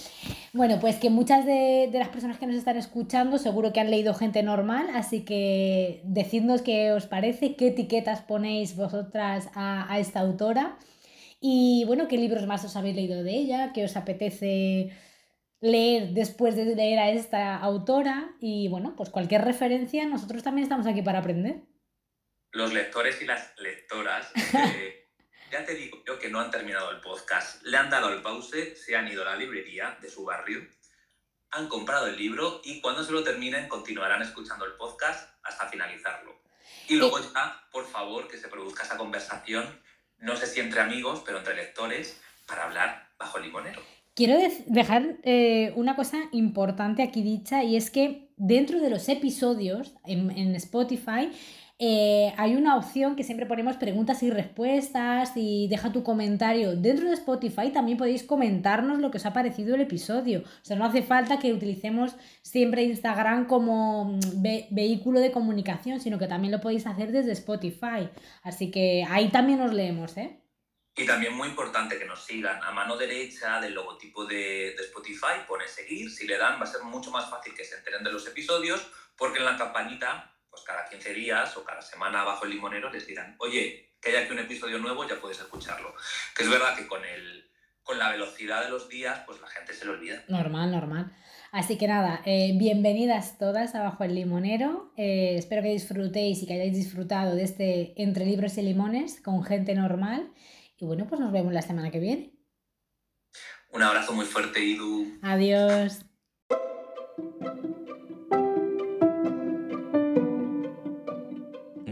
bueno, 0.53 0.79
pues 0.79 0.95
que 0.97 1.09
muchas 1.09 1.45
de, 1.45 1.89
las 1.93 2.09
personas 2.09 2.37
que 2.39 2.47
nos 2.47 2.55
están 2.55 2.77
escuchando 2.77 3.37
seguro 3.37 3.73
que 3.73 3.79
han 3.79 3.91
leído 3.91 4.13
gente 4.13 4.41
normal, 4.43 4.87
así 4.95 5.21
que 5.21 6.01
decidnos 6.05 6.61
qué 6.61 6.91
os 6.91 7.05
parece, 7.05 7.55
qué 7.55 7.67
etiquetas 7.67 8.21
ponéis 8.21 8.75
vosotras 8.75 9.49
a, 9.53 9.91
a 9.93 9.99
esta 9.99 10.21
autora 10.21 10.77
y 11.39 11.83
bueno, 11.85 12.07
qué 12.07 12.17
libros 12.17 12.47
más 12.47 12.65
os 12.65 12.75
habéis 12.75 12.95
leído 12.95 13.23
de 13.23 13.35
ella, 13.35 13.71
qué 13.73 13.83
os 13.83 13.95
apetece 13.97 14.91
leer 15.61 16.13
después 16.13 16.55
de 16.55 16.75
leer 16.75 16.99
a 16.99 17.09
esta 17.11 17.57
autora 17.57 18.35
y 18.39 18.67
bueno, 18.69 18.95
pues 18.95 19.09
cualquier 19.09 19.43
referencia, 19.43 20.05
nosotros 20.07 20.43
también 20.43 20.63
estamos 20.63 20.87
aquí 20.87 21.01
para 21.01 21.19
aprender. 21.19 21.74
Los 22.55 22.71
lectores 22.71 23.21
y 23.21 23.25
las 23.25 23.51
lectoras, 23.57 24.31
ya 25.51 25.65
te 25.65 25.75
digo 25.75 26.01
yo 26.07 26.17
que 26.17 26.29
no 26.29 26.39
han 26.39 26.51
terminado 26.51 26.89
el 26.89 27.01
podcast, 27.01 27.61
le 27.63 27.75
han 27.75 27.89
dado 27.89 28.13
el 28.13 28.21
pause, 28.21 28.77
se 28.77 28.95
han 28.95 29.09
ido 29.09 29.23
a 29.23 29.31
la 29.31 29.35
librería 29.35 29.97
de 30.01 30.09
su 30.09 30.23
barrio, 30.23 30.65
han 31.51 31.67
comprado 31.67 32.07
el 32.07 32.15
libro 32.15 32.61
y 32.63 32.79
cuando 32.79 33.03
se 33.03 33.11
lo 33.11 33.25
terminen 33.25 33.67
continuarán 33.67 34.21
escuchando 34.21 34.63
el 34.63 34.71
podcast 34.75 35.29
hasta 35.43 35.67
finalizarlo. 35.67 36.41
Y 36.87 36.95
luego 36.95 37.19
ya, 37.19 37.61
por 37.73 37.85
favor, 37.85 38.29
que 38.29 38.37
se 38.37 38.47
produzca 38.47 38.83
esa 38.83 38.95
conversación, 38.95 39.81
no 40.19 40.37
sé 40.37 40.47
si 40.47 40.61
entre 40.61 40.79
amigos, 40.79 41.23
pero 41.25 41.39
entre 41.39 41.55
lectores, 41.55 42.21
para 42.47 42.63
hablar 42.63 43.09
bajo 43.19 43.37
el 43.37 43.43
limonero. 43.43 43.81
Quiero 44.13 44.37
dejar 44.67 45.17
eh, 45.23 45.73
una 45.75 45.97
cosa 45.97 46.19
importante 46.31 47.03
aquí 47.03 47.21
dicha 47.21 47.65
y 47.65 47.75
es 47.75 47.91
que 47.91 48.29
dentro 48.37 48.79
de 48.79 48.89
los 48.89 49.09
episodios 49.09 49.93
en, 50.05 50.55
Spotify 50.55 51.31
eh, 51.77 52.33
hay 52.37 52.55
una 52.55 52.77
opción 52.77 53.15
que 53.15 53.23
siempre 53.23 53.45
ponemos 53.45 53.75
preguntas 53.75 54.23
y 54.23 54.29
respuestas 54.29 55.33
y 55.35 55.67
deja 55.67 55.91
tu 55.91 56.03
comentario. 56.03 56.75
Dentro 56.75 57.07
de 57.07 57.15
Spotify 57.15 57.71
también 57.71 57.97
podéis 57.97 58.23
comentarnos 58.23 58.99
lo 58.99 59.11
que 59.11 59.17
os 59.17 59.25
ha 59.25 59.33
parecido 59.33 59.75
el 59.75 59.81
episodio. 59.81 60.41
O 60.41 60.65
sea, 60.65 60.77
no 60.77 60.85
hace 60.85 61.03
falta 61.03 61.37
que 61.37 61.53
utilicemos 61.53 62.15
siempre 62.41 62.83
Instagram 62.83 63.45
como 63.47 64.05
mm, 64.05 64.41
vehículo 64.71 65.19
de 65.19 65.31
comunicación, 65.31 65.99
sino 65.99 66.17
que 66.17 66.27
también 66.27 66.51
lo 66.53 66.61
podéis 66.61 66.87
hacer 66.87 67.11
desde 67.11 67.33
Spotify. 67.33 68.09
Así 68.43 68.71
que 68.71 69.05
ahí 69.09 69.29
también 69.29 69.59
os 69.61 69.73
leemos, 69.73 70.15
¿eh? 70.17 70.41
Y 70.97 71.05
también 71.05 71.33
muy 71.33 71.49
importante 71.49 71.99
que 71.99 72.05
nos 72.05 72.23
sigan 72.23 72.63
a 72.63 72.71
mano 72.71 72.95
derecha 72.95 73.59
del 73.59 73.73
logotipo 73.73 74.25
de, 74.25 74.69
Spotify, 74.75 75.43
pone 75.45 75.67
seguir, 75.67 76.09
si 76.09 76.25
le 76.25 76.37
dan 76.37 76.57
va 76.57 76.63
a 76.63 76.67
ser 76.67 76.83
mucho 76.83 77.11
más 77.11 77.29
fácil 77.29 77.53
que 77.53 77.65
se 77.65 77.75
enteren 77.75 78.01
de 78.01 78.13
los 78.13 78.25
episodios, 78.25 78.89
porque 79.17 79.39
en 79.39 79.45
la 79.45 79.57
campanita, 79.57 80.34
pues 80.55 80.65
cada 80.65 80.87
15 80.87 81.13
días 81.13 81.57
o 81.57 81.65
cada 81.65 81.81
semana 81.81 82.23
bajo 82.23 82.45
el 82.45 82.51
limonero 82.51 82.89
les 82.89 83.05
dirán, 83.05 83.35
oye, 83.39 83.91
que 84.01 84.09
hay 84.11 84.23
aquí 84.23 84.31
un 84.31 84.39
episodio 84.39 84.77
nuevo, 84.79 85.05
ya 85.05 85.19
puedes 85.19 85.37
escucharlo. 85.37 85.93
Que 86.33 86.43
es 86.43 86.49
verdad 86.49 86.77
que 86.77 86.87
con, 86.87 87.03
el, 87.03 87.51
con 87.83 87.99
la 87.99 88.09
velocidad 88.11 88.63
de 88.63 88.69
los 88.69 88.87
días, 88.87 89.19
pues 89.25 89.41
la 89.41 89.47
gente 89.47 89.73
se 89.73 89.83
lo 89.83 89.91
olvida. 89.91 90.23
Normal, 90.29 90.71
normal. 90.71 91.13
Así 91.51 91.77
que 91.77 91.89
nada, 91.89 92.21
eh, 92.25 92.53
bienvenidas 92.57 93.37
todas 93.37 93.75
a 93.75 93.83
Bajo 93.83 94.05
el 94.05 94.15
Limonero. 94.15 94.93
Eh, 94.95 95.35
espero 95.37 95.61
que 95.61 95.69
disfrutéis 95.69 96.41
y 96.41 96.47
que 96.47 96.53
hayáis 96.53 96.73
disfrutado 96.73 97.35
de 97.35 97.43
este 97.43 98.01
Entre 98.01 98.25
Libros 98.25 98.57
y 98.57 98.61
Limones 98.61 99.19
con 99.21 99.43
gente 99.43 99.75
normal. 99.75 100.31
Y 100.77 100.85
bueno, 100.85 101.05
pues 101.07 101.19
nos 101.19 101.33
vemos 101.33 101.51
la 101.51 101.61
semana 101.61 101.91
que 101.91 101.99
viene. 101.99 102.31
Un 103.71 103.83
abrazo 103.83 104.13
muy 104.13 104.25
fuerte, 104.25 104.63
Idu. 104.63 105.19
Adiós. 105.21 106.05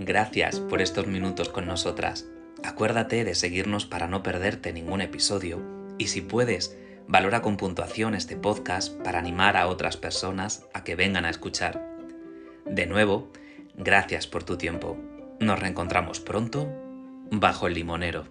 Gracias 0.05 0.59
por 0.59 0.81
estos 0.81 1.07
minutos 1.07 1.47
con 1.47 1.65
nosotras. 1.65 2.27
Acuérdate 2.61 3.23
de 3.23 3.35
seguirnos 3.35 3.85
para 3.85 4.05
no 4.05 4.21
perderte 4.21 4.73
ningún 4.73 4.99
episodio 4.99 5.61
y 5.97 6.07
si 6.07 6.19
puedes, 6.19 6.77
valora 7.07 7.41
con 7.41 7.55
puntuación 7.55 8.13
este 8.13 8.35
podcast 8.35 8.93
para 9.01 9.19
animar 9.19 9.55
a 9.55 9.67
otras 9.67 9.95
personas 9.95 10.65
a 10.73 10.83
que 10.83 10.95
vengan 10.95 11.23
a 11.23 11.29
escuchar. 11.29 11.81
De 12.65 12.85
nuevo, 12.85 13.31
gracias 13.77 14.27
por 14.27 14.43
tu 14.43 14.57
tiempo. 14.57 14.97
Nos 15.39 15.57
reencontramos 15.57 16.19
pronto 16.19 16.67
bajo 17.31 17.67
el 17.67 17.75
limonero. 17.75 18.25